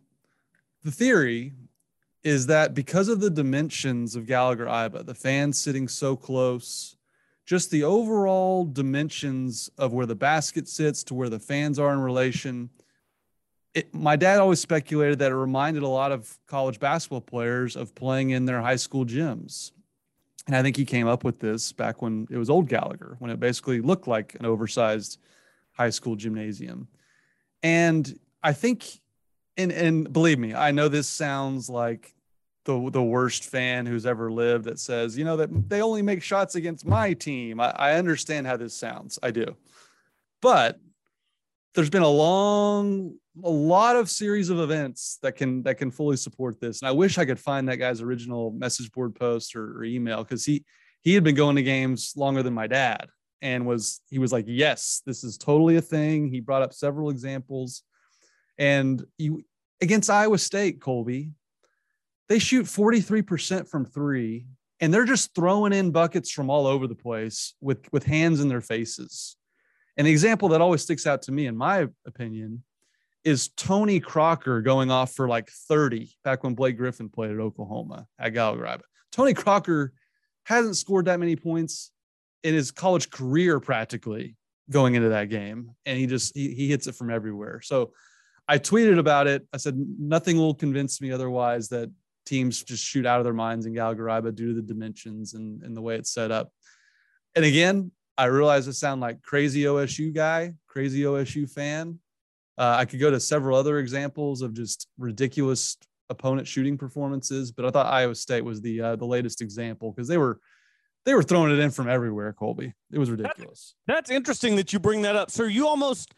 [0.85, 1.53] the theory
[2.23, 6.97] is that because of the dimensions of Gallagher Iba, the fans sitting so close,
[7.45, 11.99] just the overall dimensions of where the basket sits to where the fans are in
[11.99, 12.71] relation.
[13.75, 17.95] It, my dad always speculated that it reminded a lot of college basketball players of
[17.95, 19.73] playing in their high school gyms.
[20.47, 23.31] And I think he came up with this back when it was old Gallagher, when
[23.31, 25.19] it basically looked like an oversized
[25.73, 26.89] high school gymnasium.
[27.63, 28.85] And I think,
[29.57, 32.15] and and believe me, I know this sounds like
[32.65, 36.23] the the worst fan who's ever lived that says, you know, that they only make
[36.23, 37.61] shots against my team.
[37.61, 39.19] I, I understand how this sounds.
[39.23, 39.57] I do.
[40.41, 40.79] But
[41.75, 46.17] there's been a long a lot of series of events that can that can fully
[46.17, 49.79] support this and i wish i could find that guy's original message board post or,
[49.79, 50.63] or email because he
[51.01, 53.09] he had been going to games longer than my dad
[53.43, 56.29] and was he was like yes this is totally a thing.
[56.29, 57.83] He brought up several examples.
[58.59, 59.43] And you
[59.81, 61.33] against iowa state colby
[62.29, 64.47] they shoot 43% from three
[64.81, 68.49] and they're just throwing in buckets from all over the place with with hands in
[68.49, 69.37] their faces.
[69.99, 72.63] An example that always sticks out to me in my opinion
[73.25, 78.07] is Tony Crocker going off for like 30 back when Blake Griffin played at Oklahoma
[78.19, 78.81] at Gallagher.
[79.13, 79.93] Tony Crocker
[80.45, 81.93] hasn't scored that many points
[82.43, 84.37] in his college career practically
[84.71, 85.71] going into that game.
[85.87, 87.61] And he just, he, he hits it from everywhere.
[87.61, 87.93] So
[88.49, 89.47] I tweeted about it.
[89.53, 91.91] I said, nothing will convince me otherwise that
[92.27, 95.77] teams just shoot out of their minds in Gallagher due to the dimensions and, and
[95.77, 96.53] the way it's set up.
[97.35, 101.99] And again, I realize I sound like crazy OSU guy, crazy OSU fan,
[102.59, 105.77] uh, I could go to several other examples of just ridiculous
[106.11, 110.09] opponent shooting performances, but I thought Iowa State was the uh, the latest example because
[110.09, 110.39] they were
[111.05, 112.33] they were throwing it in from everywhere.
[112.33, 113.75] Colby, it was ridiculous.
[113.87, 115.31] That's, that's interesting that you bring that up.
[115.31, 116.15] So you almost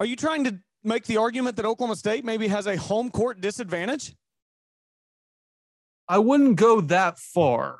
[0.00, 3.40] are you trying to make the argument that Oklahoma State maybe has a home court
[3.40, 4.14] disadvantage?
[6.08, 7.78] I wouldn't go that far.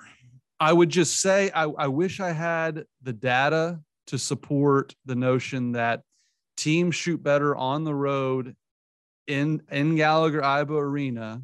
[0.60, 5.72] I would just say I, I wish I had the data to support the notion
[5.72, 6.02] that
[6.56, 8.56] teams shoot better on the road
[9.26, 11.42] in in Gallagher Iba Arena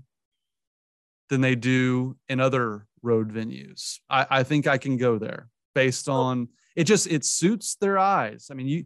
[1.28, 3.98] than they do in other road venues.
[4.08, 8.48] I, I think I can go there based on it just it suits their eyes.
[8.50, 8.84] I mean, you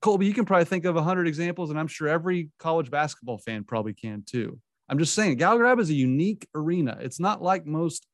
[0.00, 3.38] Colby, you can probably think of a hundred examples, and I'm sure every college basketball
[3.38, 4.58] fan probably can too.
[4.88, 6.98] I'm just saying Gallagher Iba is a unique arena.
[7.00, 8.06] It's not like most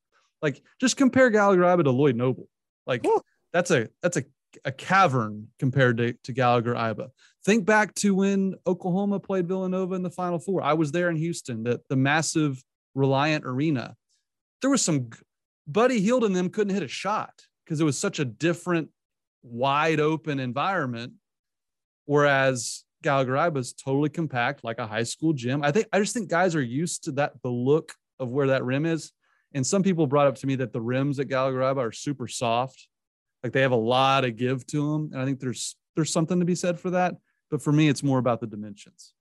[0.43, 2.49] like just compare Gallagher Iba to Lloyd Noble.
[2.87, 3.07] Like
[3.53, 4.25] that's a that's a
[4.65, 7.11] a cavern compared to, to Gallagher Iba.
[7.45, 10.63] think back to when Oklahoma played Villanova in the Final Four.
[10.63, 12.63] I was there in Houston, the, the massive
[12.95, 13.95] Reliant Arena.
[14.61, 15.11] There was some
[15.67, 18.91] Buddy Hield and them couldn't hit a shot because it was such a different,
[19.43, 21.15] wide open environment.
[22.05, 25.63] Whereas Gallagher was totally compact, like a high school gym.
[25.63, 28.65] I think I just think guys are used to that the look of where that
[28.65, 29.13] rim is.
[29.55, 32.89] And some people brought up to me that the rims at Gallagher are super soft,
[33.43, 35.11] like they have a lot of give to them.
[35.13, 37.15] And I think there's there's something to be said for that.
[37.51, 39.15] But for me, it's more about the dimensions.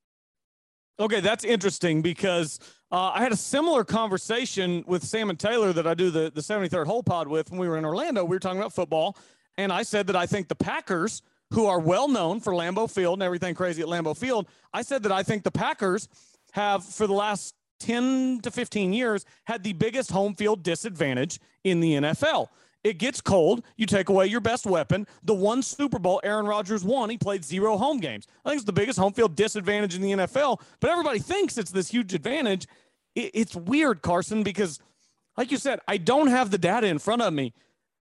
[0.97, 2.57] Okay, that's interesting because
[2.89, 6.39] uh, I had a similar conversation with Sam and Taylor that I do the, the
[6.39, 8.23] 73rd hole pod with when we were in Orlando.
[8.23, 9.17] We were talking about football,
[9.57, 11.21] and I said that I think the Packers,
[11.51, 15.03] who are well known for Lambeau Field and everything crazy at Lambeau Field, I said
[15.03, 16.07] that I think the Packers
[16.53, 21.81] have, for the last 10 to 15 years, had the biggest home field disadvantage in
[21.81, 22.47] the NFL.
[22.85, 23.65] It gets cold.
[23.77, 25.07] You take away your best weapon.
[25.23, 28.27] The one Super Bowl Aaron Rodgers won, he played zero home games.
[28.45, 31.71] I think it's the biggest home field disadvantage in the NFL, but everybody thinks it's
[31.71, 32.67] this huge advantage.
[33.15, 34.77] It's weird, Carson, because
[35.35, 37.55] like you said, I don't have the data in front of me,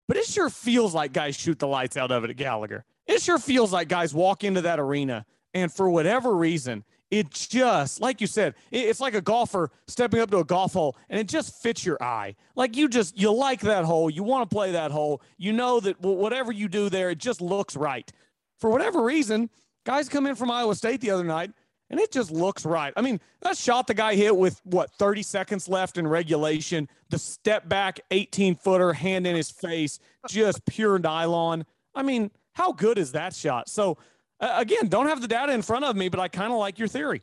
[0.08, 2.86] but it sure feels like guys shoot the lights out of it at Gallagher.
[3.06, 8.00] It sure feels like guys walk into that arena and for whatever reason, it just
[8.00, 11.28] like you said it's like a golfer stepping up to a golf hole and it
[11.28, 12.34] just fits your eye.
[12.54, 15.80] Like you just you like that hole you want to play that hole you know
[15.80, 18.10] that whatever you do there it just looks right.
[18.58, 19.50] For whatever reason
[19.84, 21.50] guys come in from iowa state the other night
[21.90, 22.92] and it just looks right.
[22.96, 27.18] I mean that shot the guy hit with what 30 seconds left in regulation the
[27.18, 29.98] step back 18 footer hand in his face
[30.28, 31.66] just pure nylon.
[31.94, 33.68] I mean how good is that shot?
[33.68, 33.98] So
[34.40, 36.88] again, don't have the data in front of me, but I kind of like your
[36.88, 37.22] theory.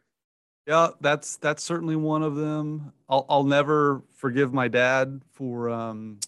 [0.65, 2.91] Yeah, that's that's certainly one of them.
[3.09, 6.19] I'll I'll never forgive my dad for um,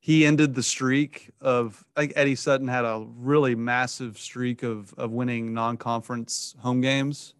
[0.00, 4.94] he ended the streak of I think Eddie Sutton had a really massive streak of
[4.94, 7.34] of winning non-conference home games,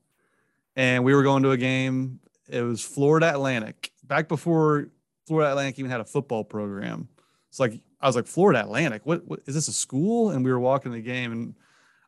[0.77, 2.21] and we were going to a game.
[2.49, 4.89] It was Florida Atlantic back before
[5.27, 7.09] Florida Atlantic even had a football program.
[7.49, 9.07] It's like I was like Florida Atlantic.
[9.07, 10.31] What, what is this a school?
[10.31, 11.55] And we were walking the game and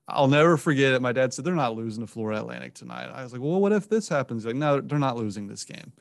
[0.09, 1.03] I'll never forget it.
[1.03, 3.11] My dad said they're not losing to Florida Atlantic tonight.
[3.13, 4.43] I was like, well, what if this happens?
[4.43, 5.93] He's like, no, they're not losing this game.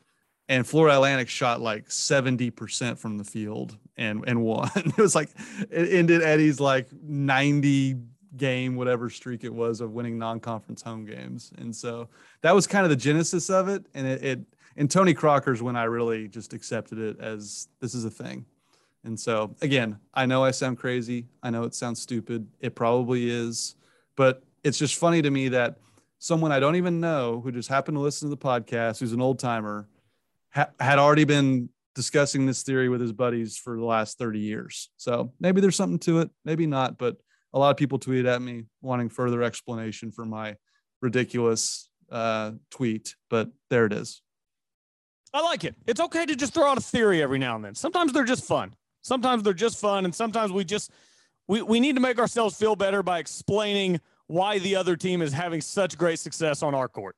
[0.47, 4.69] And Florida Atlantic shot like 70% from the field and and won.
[4.75, 5.29] it was like
[5.71, 7.95] it ended Eddie's like 90
[8.37, 11.51] game, whatever streak it was of winning non-conference home games.
[11.57, 12.09] And so
[12.41, 13.85] that was kind of the genesis of it.
[13.95, 14.39] And it, it
[14.77, 18.45] and Tony Crocker's when I really just accepted it as this is a thing.
[19.03, 21.25] And so again, I know I sound crazy.
[21.41, 22.47] I know it sounds stupid.
[22.59, 23.75] It probably is
[24.15, 25.77] but it's just funny to me that
[26.19, 29.21] someone I don't even know who just happened to listen to the podcast, who's an
[29.21, 29.87] old timer,
[30.53, 34.89] ha- had already been discussing this theory with his buddies for the last 30 years.
[34.97, 37.17] So maybe there's something to it, maybe not, but
[37.53, 40.57] a lot of people tweeted at me wanting further explanation for my
[41.01, 44.21] ridiculous uh, tweet, but there it is.
[45.33, 45.75] I like it.
[45.85, 47.75] It's okay to just throw out a theory every now and then.
[47.75, 48.73] Sometimes they're just fun.
[49.01, 50.91] Sometimes they're just fun, and sometimes we just
[51.47, 55.33] we, we need to make ourselves feel better by explaining why the other team is
[55.33, 57.15] having such great success on our court.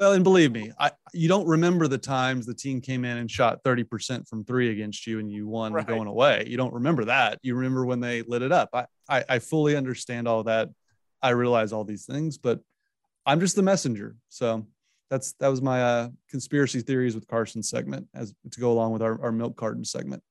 [0.00, 3.30] Well, and believe me, I you don't remember the times the team came in and
[3.30, 5.86] shot 30% from three against you and you won right.
[5.86, 6.44] going away.
[6.48, 7.38] You don't remember that.
[7.42, 8.70] You remember when they lit it up.
[8.72, 10.70] I, I, I fully understand all that.
[11.22, 12.60] I realize all these things, but
[13.26, 14.16] I'm just the messenger.
[14.30, 14.66] So
[15.10, 19.02] that's that was my uh, conspiracy theories with Carson segment as to go along with
[19.02, 20.22] our, our milk carton segment.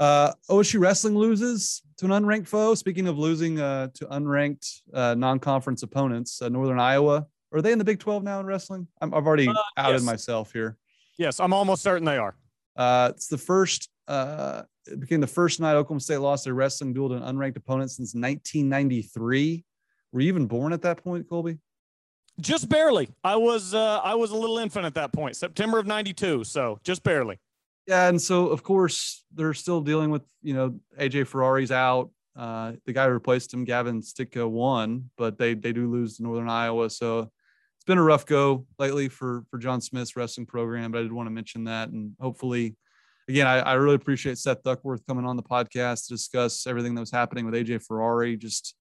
[0.00, 2.74] Uh, OSU wrestling loses to an unranked foe.
[2.74, 7.26] Speaking of losing uh, to unranked uh, non-conference opponents, uh, Northern Iowa.
[7.52, 8.86] Are they in the Big 12 now in wrestling?
[9.02, 10.02] i have already uh, outed yes.
[10.02, 10.78] myself here.
[11.18, 12.34] Yes, I'm almost certain they are.
[12.76, 13.90] Uh, it's the first.
[14.08, 17.90] it became the first night Oklahoma State lost their wrestling duel to an unranked opponent
[17.90, 19.64] since 1993.
[20.12, 21.58] Were you even born at that point, Colby?
[22.40, 23.10] Just barely.
[23.22, 23.74] I was.
[23.74, 25.36] I was a little infant at that point.
[25.36, 26.44] September of '92.
[26.44, 27.38] So just barely.
[27.90, 32.10] Yeah, and so of course they're still dealing with you know AJ Ferrari's out.
[32.36, 36.22] Uh, the guy who replaced him, Gavin Stitka, won, but they they do lose to
[36.22, 36.88] Northern Iowa.
[36.88, 40.92] So it's been a rough go lately for for John Smith's wrestling program.
[40.92, 42.76] But I did want to mention that, and hopefully,
[43.28, 47.00] again, I, I really appreciate Seth Duckworth coming on the podcast to discuss everything that
[47.00, 48.36] was happening with AJ Ferrari.
[48.36, 48.76] Just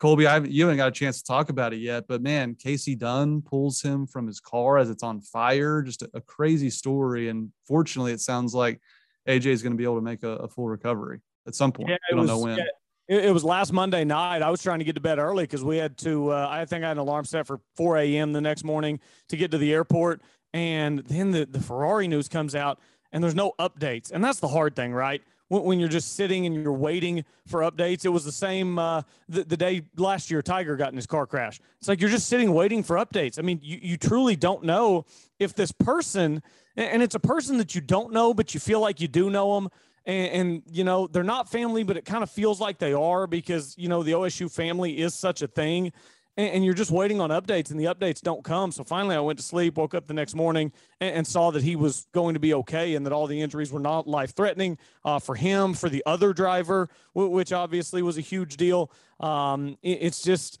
[0.00, 2.54] Colby, I haven't, you haven't got a chance to talk about it yet, but man,
[2.54, 5.82] Casey Dunn pulls him from his car as it's on fire.
[5.82, 7.28] Just a, a crazy story.
[7.28, 8.80] And fortunately, it sounds like
[9.28, 11.90] AJ is going to be able to make a, a, full recovery at some point.
[11.90, 12.56] Yeah, we don't was, know when.
[12.56, 12.64] Yeah,
[13.08, 14.40] it, it, was last Monday night.
[14.40, 16.82] I was trying to get to bed early because we had to, uh, I think
[16.82, 18.32] I had an alarm set for 4 a.m.
[18.32, 20.22] the next morning to get to the airport.
[20.54, 22.80] And then the, the Ferrari news comes out
[23.12, 24.12] and there's no updates.
[24.12, 25.22] And that's the hard thing, right?
[25.50, 28.04] When, you're just sitting and you're waiting for updates.
[28.04, 31.26] It was the same uh, the, the day last year Tiger got in his car
[31.26, 31.60] crash.
[31.78, 33.38] It's like you're just sitting waiting for updates.
[33.38, 35.06] I mean, you, you truly don't know
[35.40, 36.42] if this person,
[36.76, 39.54] and it's a person that you don't know, but you feel like you do know
[39.56, 39.68] them.
[40.06, 43.26] And, and, you know they're not family but it kind of feels like they are
[43.26, 45.92] because you know the osu family is such a thing
[46.40, 48.72] and, and, you're just waiting on updates, and the updates don't come.
[48.72, 51.62] So finally, I went to sleep, woke up the next morning, and, and saw that
[51.62, 54.78] he was going to be okay, and that all the injuries were not life threatening
[55.04, 58.90] uh, for him, for the other driver, which obviously was a huge deal.
[59.20, 60.58] Um, it, it's just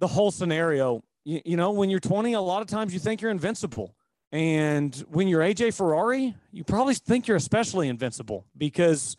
[0.00, 1.04] the whole scenario.
[1.24, 3.94] You, you know, when you're 20, a lot of times you think you're invincible.
[4.32, 9.16] And when you're AJ Ferrari, you probably think you're especially invincible because,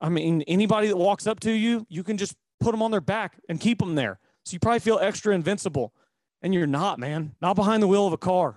[0.00, 3.02] I mean, anybody that walks up to you, you can just put them on their
[3.02, 4.18] back and keep them there.
[4.46, 5.92] So you probably feel extra invincible.
[6.40, 7.34] And you're not, man.
[7.42, 8.56] Not behind the wheel of a car.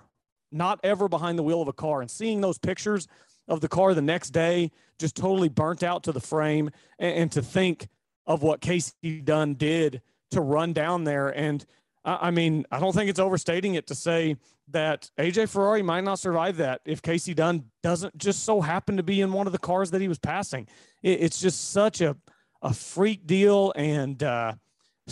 [0.52, 2.00] Not ever behind the wheel of a car.
[2.00, 3.08] And seeing those pictures
[3.48, 4.70] of the car the next day,
[5.00, 6.70] just totally burnt out to the frame,
[7.00, 7.88] and, and to think
[8.26, 11.28] of what Casey Dunn did to run down there.
[11.28, 11.66] And
[12.04, 14.36] I mean, I don't think it's overstating it to say
[14.68, 19.02] that AJ Ferrari might not survive that if Casey Dunn doesn't just so happen to
[19.02, 20.68] be in one of the cars that he was passing.
[21.02, 22.16] it's just such a,
[22.62, 23.72] a freak deal.
[23.74, 24.54] And, uh,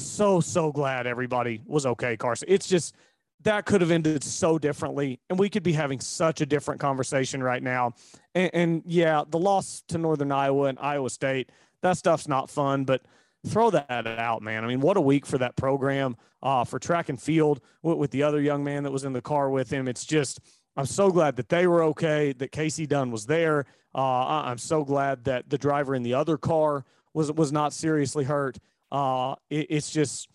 [0.03, 2.49] so so glad everybody was okay, Carson.
[2.51, 2.95] It's just
[3.43, 7.43] that could have ended so differently, and we could be having such a different conversation
[7.43, 7.93] right now.
[8.35, 11.51] And, and yeah, the loss to Northern Iowa and Iowa State,
[11.83, 13.03] that stuff's not fun, but
[13.47, 14.65] throw that out, man.
[14.65, 18.11] I mean, what a week for that program, uh, for track and field with, with
[18.11, 19.87] the other young man that was in the car with him.
[19.87, 20.41] It's just,
[20.77, 23.67] I'm so glad that they were okay, that Casey Dunn was there.
[23.95, 26.85] Uh, I'm so glad that the driver in the other car
[27.15, 28.59] was was not seriously hurt.
[28.91, 30.29] Uh, it, it's just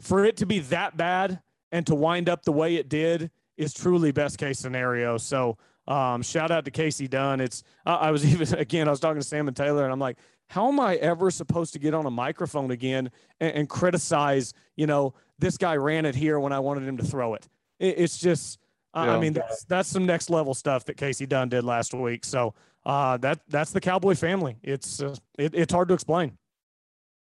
[0.00, 1.40] for it to be that bad
[1.72, 5.16] and to wind up the way it did is truly best case scenario.
[5.16, 5.56] So
[5.88, 7.40] um, shout out to Casey Dunn.
[7.40, 10.00] It's uh, I was even again I was talking to Sam and Taylor and I'm
[10.00, 10.18] like,
[10.48, 14.52] how am I ever supposed to get on a microphone again and, and criticize?
[14.76, 17.48] You know, this guy ran it here when I wanted him to throw it.
[17.78, 18.58] it it's just.
[18.94, 19.14] Yeah.
[19.14, 22.24] I mean, that's, that's some next level stuff that Casey Dunn did last week.
[22.24, 22.54] So
[22.86, 24.56] uh, that that's the Cowboy family.
[24.62, 26.38] It's uh, it, it's hard to explain.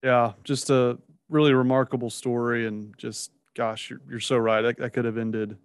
[0.04, 0.98] Yeah, just a
[1.30, 4.62] really remarkable story, and just gosh, you're, you're so right.
[4.62, 5.58] That, that could have ended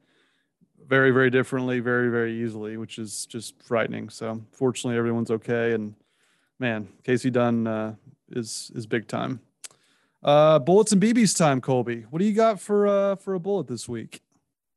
[0.87, 4.09] very, very differently, very, very easily, which is just frightening.
[4.09, 5.95] So, fortunately, everyone's okay, and
[6.59, 7.95] man, Casey Dunn uh,
[8.31, 9.41] is is big time.
[10.23, 12.03] Uh, bullets and BB's time, Colby.
[12.11, 14.21] What do you got for uh for a bullet this week?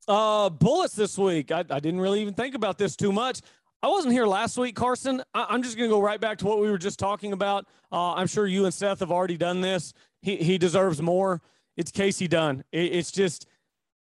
[0.08, 1.52] Uh, bullets this week.
[1.52, 3.42] I, I didn't really even think about this too much.
[3.84, 5.22] I wasn't here last week, Carson.
[5.34, 7.68] I, am just going to go right back to what we were just talking about.
[7.92, 9.94] Uh, I'm sure you and Seth have already done this.
[10.22, 11.42] He, he deserves more.
[11.76, 12.64] It's Casey Dunn.
[12.72, 13.46] It, it's just,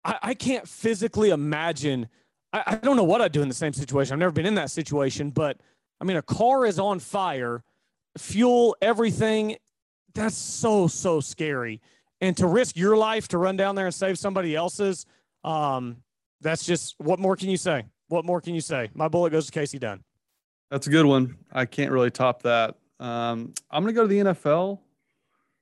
[0.03, 2.09] I, I, can't physically imagine.
[2.51, 4.11] I, I don't know what I'd do in the same situation.
[4.11, 5.55] I've never been in that situation, but
[6.01, 7.63] I mean, a car is on fire,
[8.17, 9.55] fuel, everything.
[10.13, 11.79] That's so, so scary.
[12.19, 15.05] And to risk your life to run down there and save somebody else's,
[15.45, 16.03] um,
[16.41, 17.85] that's just what more can you say?
[18.11, 18.89] What more can you say?
[18.93, 20.03] My bullet goes to Casey Dunn.
[20.69, 21.37] That's a good one.
[21.51, 22.75] I can't really top that.
[22.99, 24.79] Um, I'm going to go to the NFL,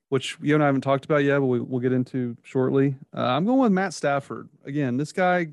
[0.09, 2.95] which you and I haven't talked about yet, but we, will get into shortly.
[3.15, 4.49] Uh, I'm going with Matt Stafford.
[4.65, 5.47] Again, this guy,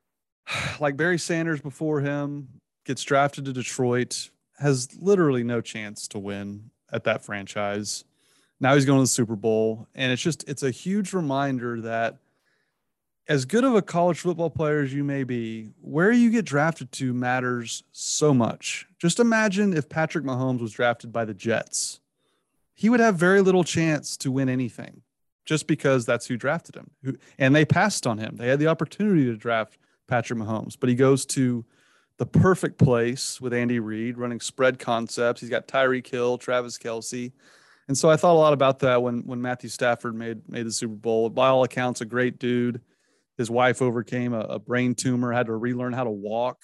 [0.80, 2.48] like Barry Sanders before him,
[2.84, 8.04] gets drafted to Detroit, has literally no chance to win at that franchise.
[8.60, 9.88] Now he's going to the Super Bowl.
[9.94, 12.18] And it's just, it's a huge reminder that–
[13.32, 16.92] as good of a college football player as you may be, where you get drafted
[16.92, 18.86] to matters so much.
[18.98, 22.00] Just imagine if Patrick Mahomes was drafted by the Jets.
[22.74, 25.00] He would have very little chance to win anything
[25.46, 27.18] just because that's who drafted him.
[27.38, 28.36] And they passed on him.
[28.36, 29.78] They had the opportunity to draft
[30.08, 31.64] Patrick Mahomes, but he goes to
[32.18, 35.40] the perfect place with Andy Reid running spread concepts.
[35.40, 37.32] He's got Tyreek Hill, Travis Kelce.
[37.88, 40.70] And so I thought a lot about that when when Matthew Stafford made made the
[40.70, 41.30] Super Bowl.
[41.30, 42.82] By all accounts, a great dude
[43.38, 46.58] his wife overcame a, a brain tumor, had to relearn how to walk.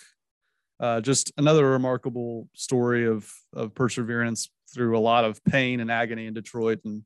[0.81, 6.27] Uh, just another remarkable story of of perseverance through a lot of pain and agony
[6.27, 6.81] in Detroit.
[6.85, 7.03] And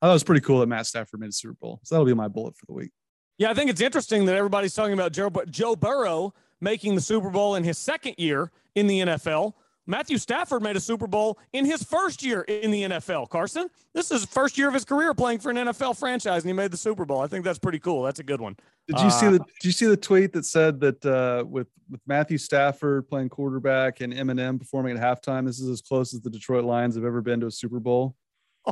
[0.00, 1.80] I thought it was pretty cool that Matt Stafford made Super Bowl.
[1.84, 2.92] So that'll be my bullet for the week.
[3.38, 7.30] Yeah, I think it's interesting that everybody's talking about Joe, Joe Burrow making the Super
[7.30, 9.54] Bowl in his second year in the NFL.
[9.88, 13.30] Matthew Stafford made a Super Bowl in his first year in the NFL.
[13.30, 16.52] Carson, this is first year of his career playing for an NFL franchise, and he
[16.52, 17.20] made the Super Bowl.
[17.22, 18.02] I think that's pretty cool.
[18.02, 18.54] That's a good one.
[18.86, 21.68] Did you uh, see the Did you see the tweet that said that uh, with
[21.90, 26.20] with Matthew Stafford playing quarterback and Eminem performing at halftime, this is as close as
[26.20, 28.14] the Detroit Lions have ever been to a Super Bowl?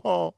[0.04, 0.34] Oh,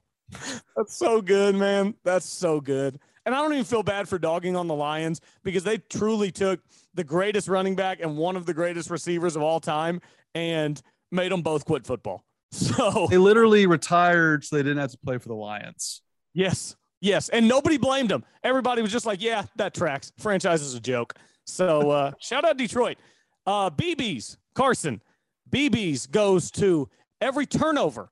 [0.76, 1.94] that's so good, man.
[2.04, 3.00] That's so good.
[3.26, 6.60] And I don't even feel bad for dogging on the Lions because they truly took
[6.94, 10.00] the greatest running back and one of the greatest receivers of all time
[10.34, 12.24] and made them both quit football.
[12.52, 16.00] So They literally retired so they didn't have to play for the Lions.
[16.32, 18.24] yes, yes, and nobody blamed them.
[18.42, 20.12] Everybody was just like, "Yeah, that tracks.
[20.18, 21.14] Franchise is a joke."
[21.44, 22.96] So uh, shout out Detroit.
[23.46, 25.02] Uh, BB's Carson.
[25.50, 26.88] BB's goes to
[27.20, 28.10] every turnover,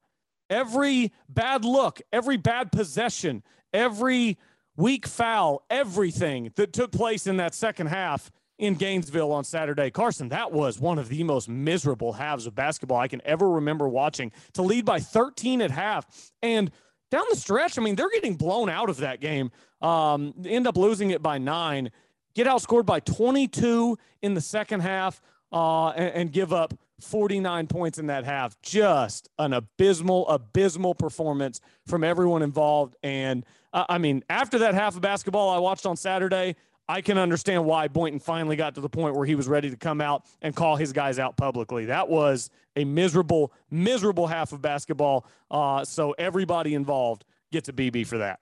[0.51, 3.43] every bad look, every bad possession,
[3.73, 4.39] every
[4.77, 9.91] weak foul, everything that took place in that second half in Gainesville on Saturday.
[9.91, 13.89] Carson, that was one of the most miserable halves of basketball I can ever remember
[13.89, 14.33] watching.
[14.55, 16.07] To lead by 13 at half
[16.43, 16.71] and
[17.11, 19.51] down the stretch, I mean, they're getting blown out of that game.
[19.81, 21.91] Um, end up losing it by nine,
[22.35, 25.21] get outscored by 22 in the second half,
[25.53, 28.61] uh, and, and give up 49 points in that half.
[28.63, 32.97] Just an abysmal, abysmal performance from everyone involved.
[33.03, 36.57] And uh, I mean, after that half of basketball I watched on Saturday,
[36.89, 39.77] I can understand why Boynton finally got to the point where he was ready to
[39.77, 41.87] come out and call his guys out publicly.
[41.87, 45.27] That was a miserable, miserable half of basketball.
[45.51, 48.39] Uh, so everybody involved gets a BB for that.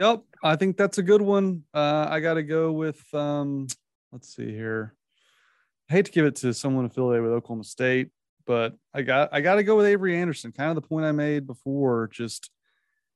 [0.00, 1.62] Yep, I think that's a good one.
[1.72, 3.02] Uh, I got to go with.
[3.14, 3.68] Um,
[4.10, 4.94] let's see here.
[5.88, 8.08] I hate to give it to someone affiliated with Oklahoma State,
[8.44, 10.50] but I got I got to go with Avery Anderson.
[10.50, 12.08] Kind of the point I made before.
[12.12, 12.50] Just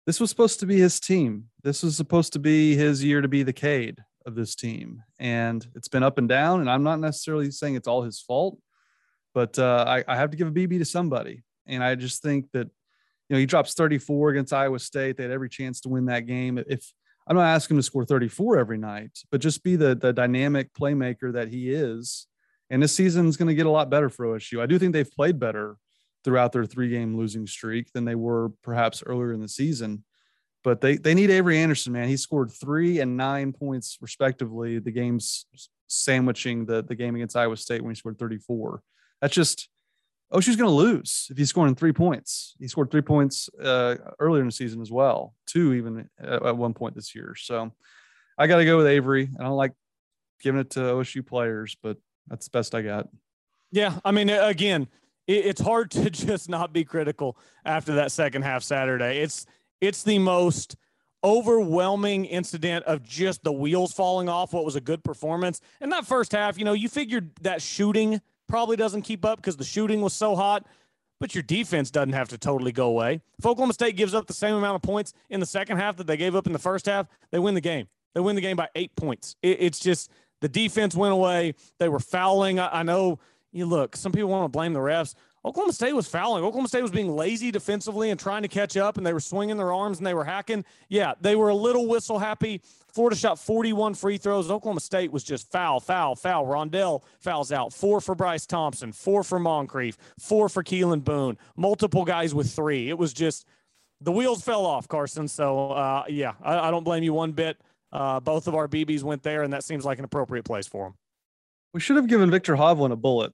[0.07, 1.47] this was supposed to be his team.
[1.65, 5.67] This was supposed to be his year to be the Cade of this team, and
[5.75, 6.61] it's been up and down.
[6.61, 8.59] And I'm not necessarily saying it's all his fault,
[9.35, 11.43] but uh, I, I have to give a BB to somebody.
[11.67, 12.69] And I just think that
[13.29, 15.17] you know, he drops 34 against Iowa State.
[15.17, 16.59] They had every chance to win that game.
[16.59, 16.93] If
[17.27, 20.73] I'm not asking him to score 34 every night, but just be the the dynamic
[20.73, 22.27] playmaker that he is.
[22.71, 24.61] And this season's going to get a lot better for OSU.
[24.61, 25.77] I do think they've played better
[26.25, 30.05] throughout their three game losing streak than they were perhaps earlier in the season.
[30.69, 32.09] But they they need Avery Anderson, man.
[32.09, 34.79] He scored three and nine points respectively.
[34.79, 35.47] The games
[35.87, 38.83] sandwiching the the game against Iowa State when he scored 34.
[39.23, 39.71] That's just
[40.31, 42.55] OSU's going to lose if he's scoring three points.
[42.59, 46.57] He scored three points uh, earlier in the season as well, two even at, at
[46.59, 47.35] one point this year.
[47.35, 47.73] So
[48.37, 49.31] I got to go with Avery.
[49.41, 49.73] I don't like
[50.43, 51.97] giving it to OSU players, but
[52.27, 53.09] that's the best I got.
[53.73, 54.89] Yeah, I mean, again,
[55.27, 59.21] it, it's hard to just not be critical after that second half Saturday.
[59.21, 59.47] It's
[59.81, 60.77] it's the most
[61.25, 65.61] overwhelming incident of just the wheels falling off what was a good performance.
[65.81, 69.57] And that first half, you know, you figured that shooting probably doesn't keep up because
[69.57, 70.67] the shooting was so hot,
[71.21, 73.21] but your defense doesn't have to totally go away.
[73.39, 76.07] If Oklahoma State gives up the same amount of points in the second half that
[76.07, 77.89] they gave up in the first half, they win the game.
[78.15, 79.37] They win the game by eight points.
[79.43, 80.11] It, it's just
[80.41, 81.55] the defense went away.
[81.79, 82.59] They were fouling.
[82.61, 83.19] I, I know
[83.53, 85.15] you look, some people want to blame the refs.
[85.45, 86.45] Oklahoma State was fouling.
[86.45, 89.57] Oklahoma State was being lazy defensively and trying to catch up, and they were swinging
[89.57, 90.65] their arms and they were hacking.
[90.89, 92.61] Yeah, they were a little whistle happy.
[92.93, 94.51] Florida shot 41 free throws.
[94.51, 96.47] Oklahoma State was just foul, foul, foul.
[96.47, 97.73] Rondell fouls out.
[97.73, 102.89] Four for Bryce Thompson, four for Moncrieffe, four for Keylan Boone, multiple guys with three.
[102.89, 103.47] It was just
[104.01, 105.29] the wheels fell off, Carson.
[105.29, 107.61] So, uh, yeah, I, I, don't blame you one bit.
[107.93, 110.87] Uh, both of our BBs went there, and that seems like an appropriate place for
[110.87, 110.95] them.
[111.73, 113.33] We should have given Viktor Hovland a bullet.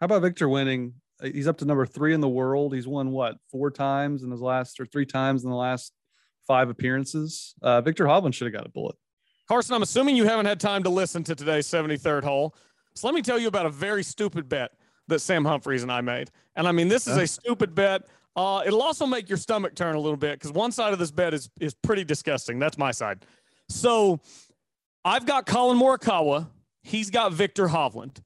[0.00, 0.94] How about Viktor winning?
[1.20, 2.72] He's up to number three in the world.
[2.72, 5.92] He's won what four times in his last, or three times in the last
[6.46, 7.54] five appearances.
[7.60, 8.96] Uh, Viktor Hovland should have got a bullet.
[9.48, 12.54] Carson, I'm assuming you haven't had time to listen to today's 73rd hole.
[12.94, 14.72] So let me tell you about a very stupid bet
[15.08, 16.30] that Sam Humphreys and I made.
[16.54, 18.02] And I mean, this is a stupid bet.
[18.36, 21.10] Uh, it'll also make your stomach turn a little bit because one side of this
[21.10, 22.58] bet is is pretty disgusting.
[22.58, 23.24] That's my side.
[23.68, 24.20] So
[25.04, 26.48] I've got Collin Morikawa.
[26.82, 28.20] He's got Viktor Hovland.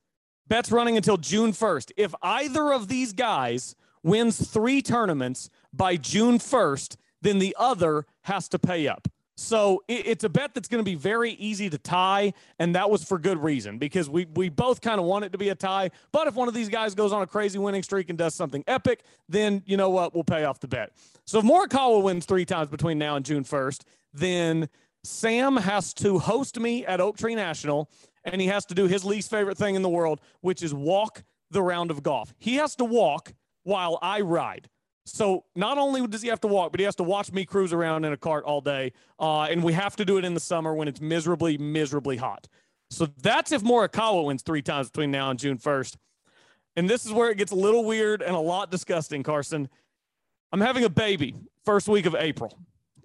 [0.52, 1.92] Bet's running until June 1st.
[1.96, 8.48] If either of these guys wins three tournaments by June 1st, then the other has
[8.48, 9.08] to pay up.
[9.34, 13.02] So it's a bet that's going to be very easy to tie, and that was
[13.02, 15.90] for good reason because we we both kind of want it to be a tie.
[16.12, 18.62] But if one of these guys goes on a crazy winning streak and does something
[18.66, 20.92] epic, then you know what, we'll pay off the bet.
[21.24, 24.68] So if Morikawa wins three times between now and June first, then
[25.02, 27.88] Sam has to host me at Oak Tree National,
[28.24, 31.22] and he has to do his least favorite thing in the world, which is walk
[31.50, 32.32] the round of golf.
[32.38, 34.68] He has to walk while I ride.
[35.04, 37.72] So not only does he have to walk, but he has to watch me cruise
[37.72, 38.92] around in a cart all day.
[39.18, 42.46] Uh, and we have to do it in the summer when it's miserably, miserably hot.
[42.90, 45.96] So that's if Morikawa wins three times between now and June 1st.
[46.76, 49.68] And this is where it gets a little weird and a lot disgusting, Carson.
[50.52, 52.56] I'm having a baby first week of April.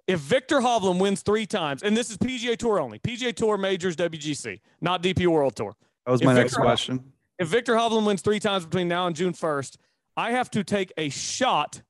[0.08, 3.96] If Viktor Hovland wins three times, and this is PGA Tour only, PGA Tour Majors,
[3.98, 5.76] WGC, not DP World Tour.
[6.06, 7.14] That was my if next Viktor, question.
[7.40, 9.76] If Viktor Hovland wins three times between now and June 1st,
[10.16, 11.82] I have to take a shot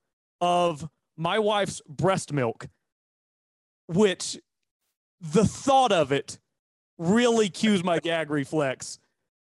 [0.42, 2.68] of my wife's breast milk,
[3.88, 4.38] which
[5.22, 6.40] the thought of it
[6.98, 9.00] really cues my gag reflex.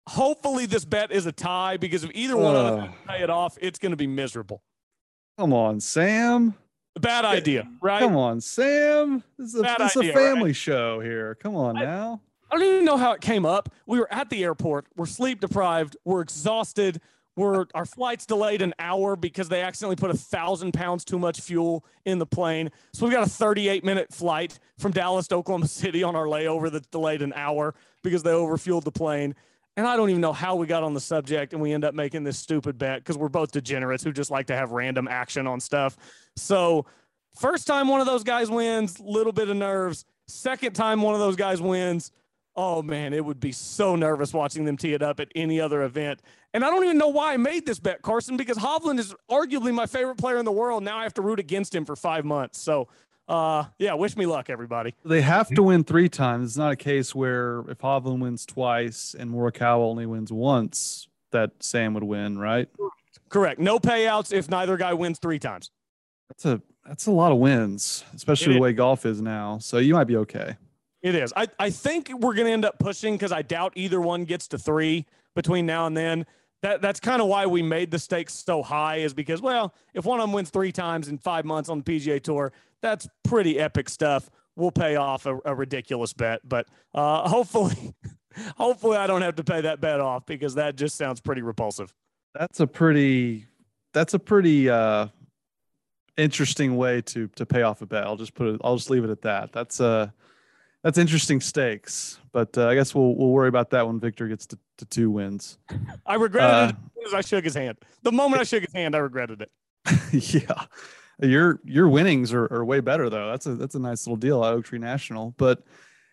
[0.09, 2.83] hopefully this bet is a tie because if either one of Uh.
[2.85, 4.63] us pay it off, it's going to be miserable.
[5.39, 6.55] Come on, Sam.
[7.01, 8.01] Bad idea, right?
[8.01, 9.23] Come on, Sam.
[9.39, 10.33] This is a, this idea, a right?
[10.33, 11.35] family show here.
[11.37, 12.21] Come on now.
[12.51, 13.73] I don't even know how it came up.
[13.87, 14.87] We were at the airport.
[14.97, 15.97] We're sleep deprived.
[16.05, 17.01] We're exhausted.
[17.37, 21.41] We're our flight's delayed an hour because they accidentally put a thousand pounds too much
[21.41, 22.71] fuel in the plane.
[22.93, 26.71] So we've got a 38 minute flight from Dallas to Oklahoma City on our layover
[26.71, 29.35] that's delayed an hour because they overfueled the plane.
[29.77, 31.95] And I don't even know how we got on the subject and we end up
[31.95, 35.47] making this stupid bet because we're both degenerates who just like to have random action
[35.47, 35.97] on stuff.
[36.37, 36.87] So
[37.39, 40.05] first time one of those guys wins, little bit of nerves.
[40.27, 42.13] Second time one of those guys wins,
[42.57, 45.83] oh man, it would be so nervous watching them tee it up at any other
[45.83, 46.21] event.
[46.53, 49.73] And I don't even know why I made this bet, Carson, because Hovland is arguably
[49.73, 50.83] my favorite player in the world.
[50.83, 52.59] Now I have to root against him for five months.
[52.59, 52.89] So,
[53.31, 54.95] uh, yeah, wish me luck, everybody.
[55.05, 56.51] They have to win three times.
[56.51, 61.53] It's not a case where if Hovland wins twice and Morikawa only wins once, that
[61.61, 62.69] Sam would win, right?
[63.29, 63.61] Correct.
[63.61, 65.71] No payouts if neither guy wins three times.
[66.29, 69.59] That's a that's a lot of wins, especially It the way golf is now.
[69.59, 70.57] So you might be okay.
[71.03, 71.33] It is.
[71.37, 74.49] I, I think we're going to end up pushing because I doubt either one gets
[74.49, 75.07] to three
[75.37, 76.27] between now and then.
[76.63, 80.05] That that's kind of why we made the stakes so high is because well, if
[80.05, 82.53] one of them wins three times in five months on the PGA Tour,
[82.83, 84.29] that's pretty epic stuff.
[84.57, 87.95] We'll pay off a, a ridiculous bet, but uh, hopefully,
[88.57, 91.95] hopefully I don't have to pay that bet off because that just sounds pretty repulsive.
[92.35, 93.47] That's a pretty
[93.93, 95.09] that's a pretty uh
[96.17, 98.05] interesting way to to pay off a bet.
[98.05, 99.53] I'll just put it I'll just leave it at that.
[99.53, 100.11] That's uh
[100.83, 102.19] that's interesting stakes.
[102.33, 105.11] But uh, I guess we'll we'll worry about that when Viktor gets to, to two
[105.11, 105.57] wins.
[106.05, 107.79] I regretted Uh, it as as I shook his hand.
[108.03, 109.51] The moment I shook his hand, I regretted it.
[110.35, 110.65] yeah.
[111.23, 113.31] Your your winnings are, are way better though.
[113.31, 115.35] That's a that's a nice little deal at Oak Tree National.
[115.37, 115.63] But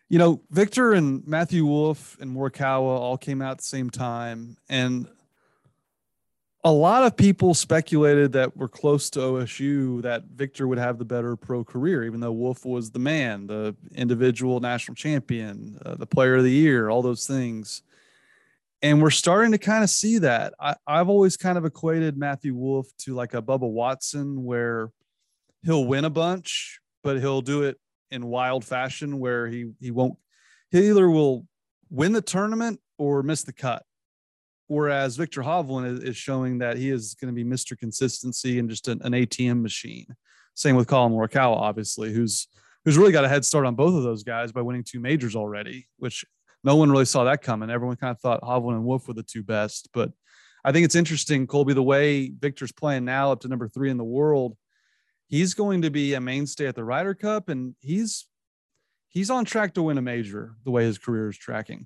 [0.09, 4.57] you know, Viktor and Matthew Wolff and Morikawa all came out at the same time,
[4.69, 5.07] and
[6.63, 11.05] a lot of people speculated that we're close to OSU that Viktor would have the
[11.05, 16.05] better pro career, even though Wolff was the man, the individual national champion, uh, the
[16.05, 17.83] player of the year, all those things.
[18.81, 20.53] And we're starting to kind of see that.
[20.59, 24.91] I, I've always kind of equated Matthew Wolff to like a Bubba Watson, where
[25.63, 27.77] he'll win a bunch, but he'll do it
[28.11, 30.17] in wild fashion where he he won't
[30.71, 31.45] he either will
[31.89, 33.83] win the tournament or miss the cut.
[34.67, 37.77] Whereas Viktor Hovland is, is showing that he is going to be Mr.
[37.77, 40.07] Consistency and just an, an ATM machine.
[40.55, 42.47] Same with Collin Morikawa, obviously, who's
[42.83, 45.35] who's really got a head start on both of those guys by winning two majors
[45.35, 46.25] already, which
[46.67, 47.71] no one really saw that coming.
[47.71, 50.11] Everyone kind of thought Hovland and Wolff were the two best, but
[50.63, 53.97] I think it's interesting, Colby, the way Viktor's playing now up to number three in
[53.97, 54.55] the world
[55.27, 58.25] he's going to be a mainstay at the Ryder Cup, and he's
[59.09, 61.85] he's on track to win a major the way his career is tracking.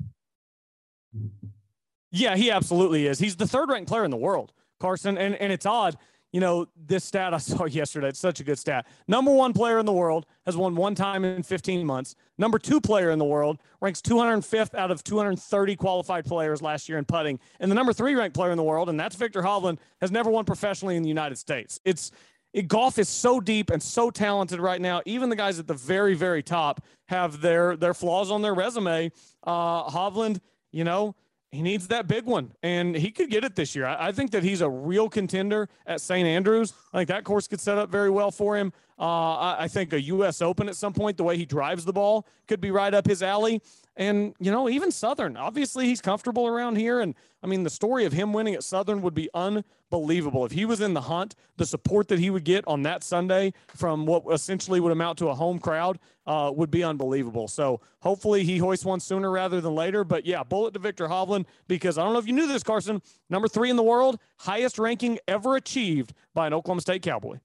[2.11, 3.19] Yeah, he absolutely is.
[3.19, 5.17] He's the third ranked player in the world, Carson.
[5.17, 5.97] And, and it's odd,
[6.31, 8.09] you know, this stat I saw yesterday.
[8.09, 8.87] It's such a good stat.
[9.07, 12.15] Number one player in the world has won one time in 15 months.
[12.37, 16.97] Number two player in the world ranks 205th out of 230 qualified players last year
[16.97, 17.39] in putting.
[17.59, 20.29] And the number three ranked player in the world, and that's Viktor Hovland, has never
[20.29, 21.79] won professionally in the United States.
[21.85, 22.11] It's
[22.53, 25.01] it, golf is so deep and so talented right now.
[25.05, 29.11] Even the guys at the very, very top have their their flaws on their resume.
[29.43, 30.39] Uh, Hovland,
[30.71, 31.15] you know,
[31.51, 33.85] he needs that big one, and he could get it this year.
[33.85, 36.25] I, I think that he's a real contender at St.
[36.25, 36.73] Andrews.
[36.93, 38.71] I think that course could set up very well for him.
[38.97, 40.41] Uh, I, I think a U.S.
[40.41, 43.21] Open at some point, the way he drives the ball, could be right up his
[43.21, 43.61] alley.
[43.97, 45.35] And you know, even Southern.
[45.35, 47.13] Obviously, he's comfortable around here, and
[47.43, 50.79] I mean, the story of him winning at Southern would be unbelievable if he was
[50.79, 51.35] in the hunt.
[51.57, 55.27] The support that he would get on that Sunday from what essentially would amount to
[55.27, 57.47] a home crowd uh, would be unbelievable.
[57.49, 60.03] So hopefully he hoists one sooner rather than later.
[60.05, 63.01] But yeah, bullet to Viktor Hovland because I don't know if you knew this, Carson.
[63.29, 67.39] Number three in the world, highest ranking ever achieved by an Oklahoma State Cowboy.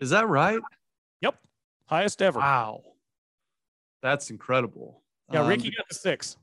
[0.00, 0.60] Is that right?
[1.20, 1.36] Yep,
[1.86, 2.40] highest ever.
[2.40, 2.82] Wow,
[4.02, 4.99] that's incredible.
[5.32, 6.36] Yeah, Um, Rickie got the six.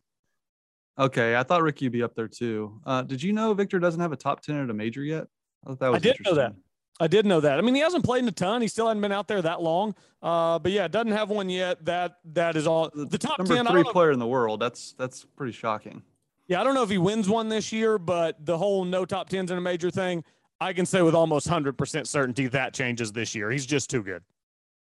[0.97, 2.79] okay, I thought Rickie would be up there too.
[2.85, 5.27] Uh, did you know Viktor doesn't have a top ten at a major yet?
[5.65, 5.97] I thought that was.
[5.97, 6.53] I did know that.
[6.99, 7.59] I did know that.
[7.59, 8.59] I mean, he hasn't played in a ton.
[8.61, 9.93] He still hasn't been out there that long.
[10.21, 11.83] Uh, but yeah, doesn't have one yet.
[11.85, 12.89] That that is all.
[12.93, 13.67] The top Number ten.
[13.67, 14.59] I three don't player in the world.
[14.59, 16.01] That's that's pretty shocking.
[16.47, 19.27] Yeah, I don't know if he wins one this year, but the whole no top
[19.29, 20.23] tens in a major thing,
[20.61, 23.51] I can say with almost hundred percent certainty that changes this year.
[23.51, 24.23] He's just too good.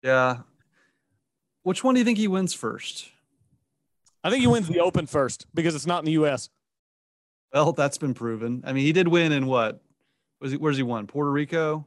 [0.03, 0.39] Yeah.
[1.63, 3.12] Which one do you think he wins first?
[4.25, 6.49] I think he wins the Open first because it's not in the U.S.
[7.53, 8.63] Well, that's been proven.
[8.67, 9.83] I mean, he did win in what?
[10.41, 10.57] Was he?
[10.57, 11.07] Where's he won?
[11.07, 11.85] Puerto Rico,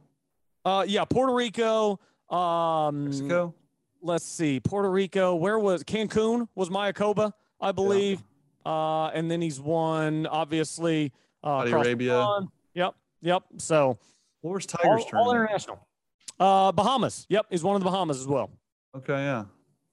[0.64, 1.98] Uh, yeah, Puerto Rico.
[2.30, 3.54] Um, Mexico.
[4.02, 5.34] Let's see, Puerto Rico.
[5.34, 6.48] Where was Cancun?
[6.54, 8.22] Was Mayakoba, I believe.
[8.64, 11.12] uh, and then he's won obviously
[11.42, 12.38] uh, Saudi Arabia.
[12.74, 13.42] Yep, yep.
[13.58, 13.98] So
[14.42, 15.36] What was all, Tiger's all tournament?
[15.46, 15.86] international.
[16.38, 17.26] Uh, Bahamas.
[17.30, 18.50] Yep, he's one of the Bahamas as well.
[18.96, 19.44] Okay, yeah.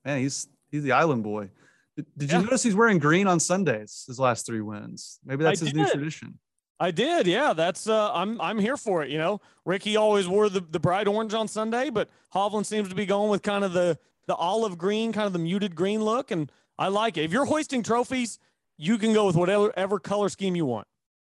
[0.06, 1.50] Man, he's he's the island boy.
[1.96, 2.44] Did, did you Yeah.
[2.44, 4.04] notice he's wearing green on Sundays?
[4.08, 5.20] His last three wins.
[5.24, 6.39] Maybe I that's his new tradition.
[6.80, 7.54] I did, yeah.
[7.54, 9.10] That's uh, I'm I'm here for it.
[9.10, 12.96] You know, Rickie always wore the, the bright orange on Sunday, but Hovland seems to
[12.96, 16.32] be going with kind of the the olive green, kind of the muted green look,
[16.32, 17.24] and I like it.
[17.26, 18.39] If you're hoisting trophies,
[18.78, 20.88] you can go with whatever ever color scheme you want.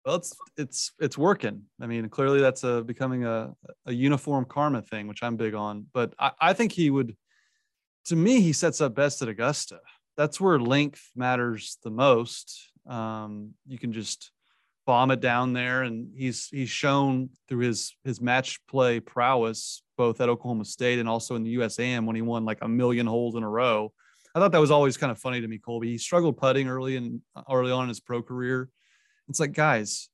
[0.04, 1.62] Well, it's it's it's working.
[1.80, 3.54] I mean, clearly that's a becoming a
[3.86, 5.86] a uniform karma thing, which I'm big on.
[5.92, 7.16] But I, I think he would.
[8.06, 9.80] To me, he sets up best at Augusta.
[10.18, 12.72] That's where length matters the most.
[12.86, 14.32] Um, you can just
[14.84, 20.20] bomb it down there, and he's he's shown through his his match play prowess both
[20.20, 23.36] at Oklahoma State and also in the USAM when he won like a million holes
[23.36, 23.92] in a row.
[24.34, 25.92] I thought that was always kind of funny to me, Colby.
[25.92, 28.68] He struggled putting early and early on in his pro career.
[29.28, 30.08] It's like, guys,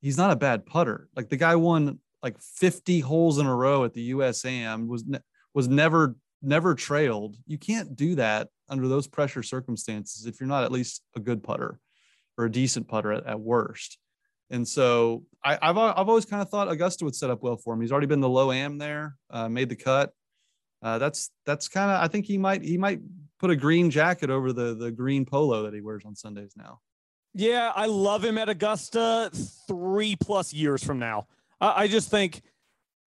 [0.00, 1.08] he's not a bad putter.
[1.16, 5.20] Like the guy won like 50 holes in a row at the USAM, was ne-
[5.54, 7.36] was never never trailed.
[7.46, 11.42] You can't do that under those pressure circumstances if you're not at least a good
[11.42, 11.78] putter
[12.38, 13.98] or a decent putter at, at worst.
[14.50, 17.74] And so I, I've I've always kind of thought Augusta would set up well for
[17.74, 17.80] him.
[17.80, 20.12] He's already been the low am there, uh, made the cut.
[20.82, 23.00] Uh, that's that's kind of I think he might he might
[23.38, 26.80] put a green jacket over the the green polo that he wears on Sundays now.
[27.32, 29.30] Yeah, I love him at Augusta
[29.68, 31.28] three plus years from now.
[31.60, 32.42] I, I just think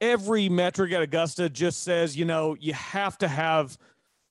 [0.02, 3.78] every metric at Augusta just says, you know, you have to have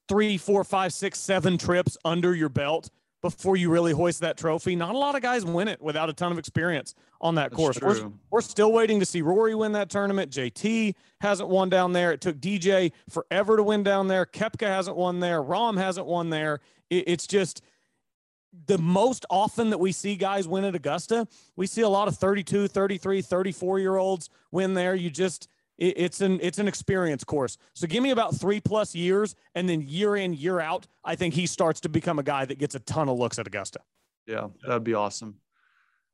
[0.08, 2.90] three, four, five, six, seven trips under your belt
[3.22, 4.74] before you really hoist that trophy.
[4.74, 7.56] Not a lot of guys win it without a ton of experience on that That's
[7.56, 7.80] course.
[7.80, 10.32] We're, we're still waiting to see Rory win that tournament.
[10.32, 12.12] JT hasn't won down there.
[12.12, 14.26] It took DJ forever to win down there.
[14.26, 15.40] Koepka hasn't won there.
[15.40, 16.60] Rahm hasn't won there.
[16.90, 17.62] It, it's just
[18.66, 21.26] the most often that we see guys win at Augusta,
[21.56, 24.94] we see a lot of 32, 33, 34 year olds win there.
[24.94, 25.48] You just,
[25.78, 27.56] it, it's an it's an experience course.
[27.74, 31.34] So give me about three plus years, and then year in year out, I think
[31.34, 33.80] he starts to become a guy that gets a ton of looks at Augusta.
[34.26, 35.36] Yeah, that'd be awesome.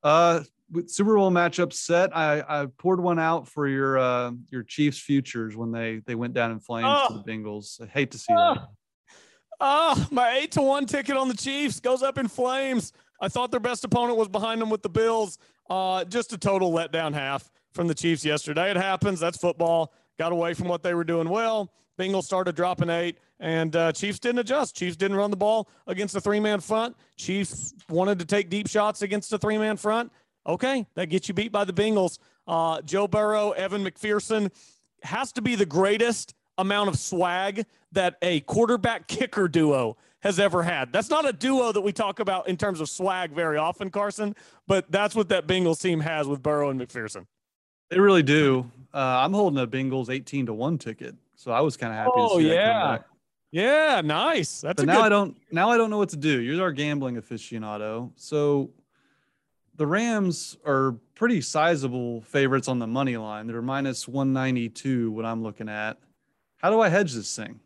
[0.03, 2.17] Uh, with Super Bowl matchup set.
[2.17, 6.35] I, I poured one out for your uh, your Chiefs futures when they they went
[6.35, 7.23] down in flames to Oh.
[7.25, 7.81] the Bengals.
[7.83, 8.69] I hate to see that.
[9.61, 12.93] Oh, my eight to one ticket on the Chiefs goes up in flames.
[13.21, 15.39] I thought their best opponent was behind them with the Bills.
[15.69, 18.71] Uh, just a total letdown half from the Chiefs yesterday.
[18.71, 19.19] It happens.
[19.19, 19.93] That's football.
[20.19, 21.73] Got away from what they were doing well.
[21.99, 24.77] Bengals started dropping eight, and uh, Chiefs didn't adjust.
[24.77, 26.97] Chiefs didn't run the ball against a three man front.
[27.17, 30.13] Chiefs wanted to take deep shots against a three man front.
[30.47, 32.19] Okay, that gets you beat by the Bengals.
[32.47, 34.51] Uh, Joe Burrow, Evan McPherson
[35.03, 40.63] has to be the greatest amount of swag that a quarterback kicker duo has ever
[40.65, 40.93] had.
[40.93, 44.35] That's not a duo that we talk about in terms of swag very often, Carson,
[44.67, 47.27] but that's what that Bengals team has with Burrow and McPherson.
[47.89, 48.71] They really do.
[48.93, 52.11] Uh, I'm holding a Bengals 18 to one ticket, so I was kind of happy
[52.17, 52.99] Oh, to see yeah.
[53.51, 54.61] Yeah, nice.
[54.61, 56.41] That's now I don't now I don't know what to do.
[56.41, 58.71] You're our gambling aficionado, so
[59.77, 63.47] the Rams are pretty sizable favorites on the money line.
[63.47, 65.11] They're minus 192.
[65.13, 65.97] What I'm looking at.
[66.59, 67.61] How do I hedge this thing?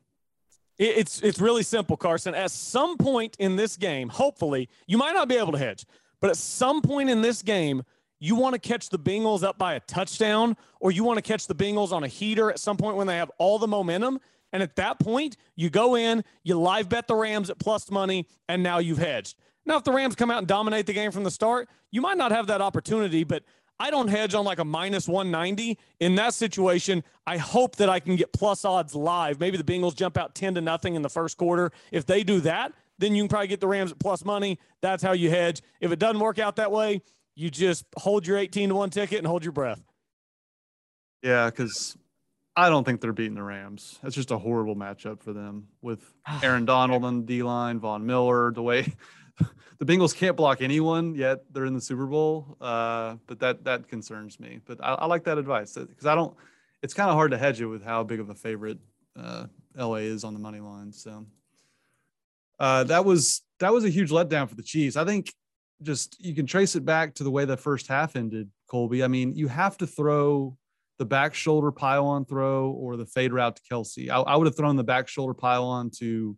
[0.78, 2.34] It's it's really simple, Carson.
[2.34, 5.84] At some point in this game, hopefully, you might not be able to hedge,
[6.20, 7.82] but at some point in this game,
[8.18, 11.46] you want to catch the Bengals up by a touchdown, or you want to catch
[11.46, 14.18] the Bengals on a heater at some point when they have all the momentum.
[14.52, 18.26] And at that point, you go in, you live bet the Rams at plus money,
[18.48, 19.36] and now you've hedged.
[19.64, 22.18] Now, if the Rams come out and dominate the game from the start, you might
[22.18, 23.44] not have that opportunity, but
[23.78, 25.78] I don't hedge on like a minus 190.
[26.00, 29.40] In that situation, I hope that I can get plus odds live.
[29.40, 31.72] Maybe the Bengals jump out 10 to nothing in the first quarter.
[31.90, 34.58] If they do that, then you can probably get the Rams at plus money.
[34.80, 35.62] That's how you hedge.
[35.80, 37.02] If it doesn't work out that way,
[37.34, 39.82] you just hold your 18 to 1 ticket and hold your breath.
[41.22, 41.96] Yeah, because
[42.56, 43.98] I don't think they're beating the Rams.
[44.02, 46.12] That's just a horrible matchup for them with
[46.42, 48.92] Aaron Donald on the D line, Von Miller, the way
[49.78, 52.56] the Bengals can't block anyone yet they're in the Super Bowl.
[52.60, 54.60] Uh, but that that concerns me.
[54.64, 56.34] But I, I like that advice because I don't.
[56.82, 58.78] It's kind of hard to hedge it with how big of a favorite
[59.16, 60.92] uh, LA is on the money line.
[60.92, 61.26] So
[62.58, 64.96] uh, that was that was a huge letdown for the Chiefs.
[64.96, 65.32] I think
[65.82, 69.02] just you can trace it back to the way the first half ended, Colby.
[69.02, 70.56] I mean, you have to throw
[70.98, 74.08] the back shoulder pylon throw or the fade route to Kelce.
[74.08, 76.36] I, I would have thrown the back shoulder pylon to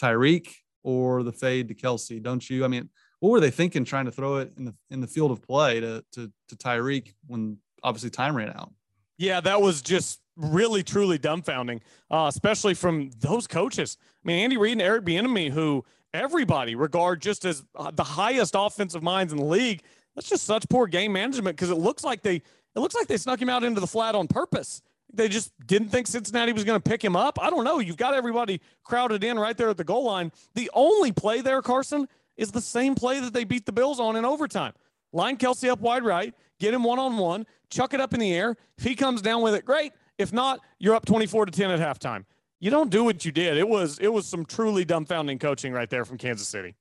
[0.00, 0.54] Tyreek
[0.86, 2.64] or the fade to Kelce, don't you?
[2.64, 5.32] I mean, what were they thinking trying to throw it in the in the field
[5.32, 8.72] of play to to, to Tyreek when obviously time ran out?
[9.18, 11.80] Yeah, that was just really truly dumbfounding,
[12.10, 13.98] uh, especially from those coaches.
[14.24, 15.84] I mean, Andy Reid and Eric Bieniemy, who
[16.14, 19.82] everybody regard just as uh, the highest offensive minds in the league.
[20.14, 23.16] That's just such poor game management because it looks like they it looks like they
[23.16, 24.82] snuck him out into the flat on purpose.
[25.16, 27.38] They just didn't think Cincinnati was going to pick him up.
[27.40, 27.78] I don't know.
[27.78, 30.32] You've got everybody crowded in right there at the goal line.
[30.54, 34.16] The only play there, Carson, is the same play that they beat the Bills on
[34.16, 34.72] in overtime.
[35.12, 38.34] Line Kelce up wide right, get him one on one, chuck it up in the
[38.34, 38.56] air.
[38.76, 39.92] If he comes down with it, great.
[40.18, 42.24] If not, you're up 24 to 10 at halftime.
[42.58, 43.56] You don't do what you did.
[43.58, 46.74] It was it was some truly dumbfounding coaching right there from Kansas City.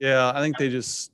[0.00, 1.12] Yeah, I think they just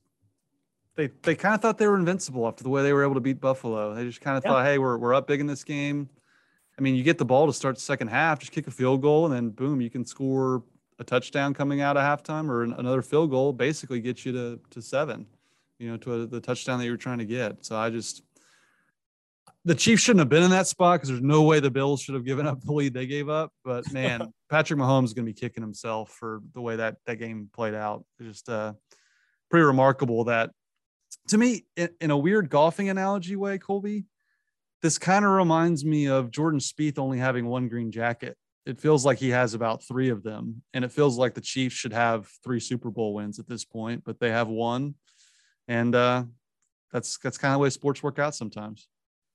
[0.97, 3.21] they they kind of thought they were invincible after the way they were able to
[3.21, 3.95] beat Buffalo.
[3.95, 4.51] They just kind of yeah.
[4.51, 6.09] thought, hey, we're we're up big in this game.
[6.79, 9.03] I mean, you get the ball to start the second half, just kick a field
[9.03, 10.63] goal, and then boom, you can score
[10.99, 14.83] a touchdown coming out of halftime or another field goal, basically get you to to
[14.83, 15.27] seven,
[15.79, 17.65] you know, to a, the touchdown that you were trying to get.
[17.65, 18.23] So I just
[19.65, 22.15] the Chiefs shouldn't have been in that spot because there's no way the Bills should
[22.15, 23.53] have given up the lead they gave up.
[23.65, 27.17] But man, Patrick Mahomes is going to be kicking himself for the way that that
[27.17, 28.05] game played out.
[28.19, 28.73] It's just uh,
[29.51, 30.51] pretty remarkable that,
[31.29, 34.05] to me, in, in a weird golfing analogy way, Colby,
[34.83, 38.37] this kind of reminds me of Jordan Spieth only having one green jacket.
[38.67, 41.75] It feels like he has about three of them, and it feels like the Chiefs
[41.75, 44.95] should have three Super Bowl wins at this point, but they have one,
[45.67, 46.25] and uh,
[46.93, 48.89] that's that's kind of the way sports work out sometimes.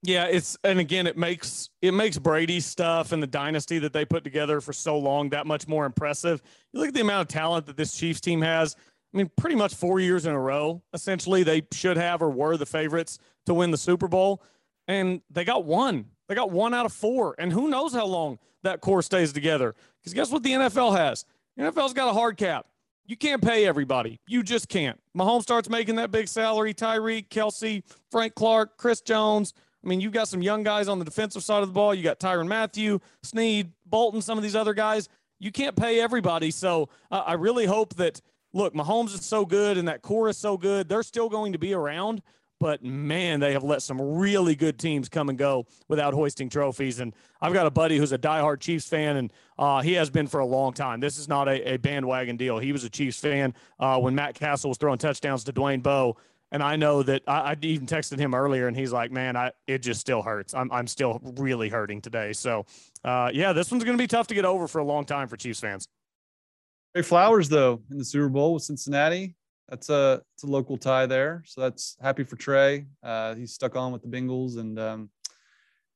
[0.04, 4.06] Yeah, it's and again it makes it makes Brady's stuff and the dynasty that they
[4.06, 6.42] put together for so long that much more impressive.
[6.72, 8.76] You look at the amount of talent that this Chiefs team has.
[9.14, 12.58] I mean, pretty much four years in a row, essentially, they should have or were
[12.58, 14.44] the favorites to win the Super Bowl.
[14.88, 16.06] And they got one.
[16.28, 17.36] They got one out of four.
[17.38, 19.76] And who knows how long that core stays together.
[20.00, 21.26] Because guess what the NFL has?
[21.56, 22.68] The NFL's got a hard cap.
[23.06, 24.20] You can't pay everybody.
[24.28, 25.00] You just can't.
[25.18, 26.74] Mahomes starts making that big salary.
[26.74, 29.54] Tyreek, Kelce, Frank Clark, Chris Jones,
[29.88, 31.94] I mean, you've got some young guys on the defensive side of the ball.
[31.94, 35.08] You got Tyrann Mathieu, Sneed, Bolton, some of these other guys.
[35.40, 36.52] You can't pay everybody.
[36.52, 38.20] So uh, I really hope that,
[38.54, 40.90] look, Mahomes is so good and that core is so good.
[40.90, 42.22] They're still going to be around.
[42.60, 47.00] But man, they have let some really good teams come and go without hoisting trophies.
[47.00, 50.28] And I've got a buddy who's a diehard Chiefs fan, and uh, he has been
[50.28, 51.00] for a long time.
[51.00, 52.58] This is not a, a bandwagon deal.
[52.58, 56.18] He was a Chiefs fan uh, when Matt Cassel was throwing touchdowns to Dwayne Bowe
[56.52, 59.52] and I know that I, I, even texted him earlier, and he's like, "Man, I
[59.68, 60.54] it just still hurts.
[60.54, 62.66] I'm I'm still really hurting today." So,
[63.04, 65.28] uh, yeah, this one's going to be tough to get over for a long time
[65.28, 65.88] for Chiefs fans.
[66.96, 69.36] Trey Flowers, though, in the Super Bowl with Cincinnati,
[69.70, 72.86] that's a it's a local tie there, so that's happy for Trey.
[73.04, 75.10] Uh, he's stuck on with the Bengals, and um,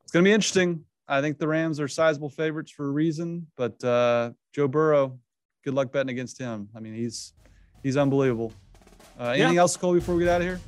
[0.03, 0.83] it's going to be interesting.
[1.07, 5.19] I think the Rams are sizable favorites for a reason, but uh, Joe Burrow,
[5.63, 6.69] good luck betting against him.
[6.75, 7.33] I mean, he's
[7.83, 8.53] he's unbelievable.
[9.19, 9.61] Uh, anything yeah.
[9.61, 10.59] else, Cole, before we get out of here?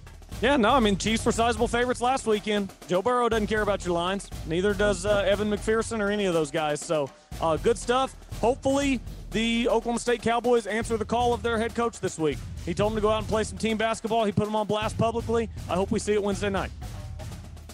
[0.41, 2.73] Yeah, no, I mean, Chiefs were sizable favorites last weekend.
[2.87, 4.29] Joe Burrow doesn't care about your lines.
[4.47, 6.81] Neither does uh, Evan McPherson or any of those guys.
[6.81, 8.15] So, uh, good stuff.
[8.41, 8.99] Hopefully,
[9.33, 12.37] the Oklahoma State Cowboys answer the call of their head coach this week.
[12.65, 14.23] He told them to go out and play some team basketball.
[14.23, 15.49] He put them on blast publicly.
[15.69, 16.71] I hope we see it Wednesday night.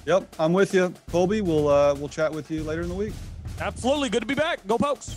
[0.06, 1.42] Yep, I'm with you, Colby.
[1.42, 3.14] We'll uh, we'll chat with you later in the week.
[3.60, 4.66] Absolutely, good to be back.
[4.66, 5.16] Go Pokes.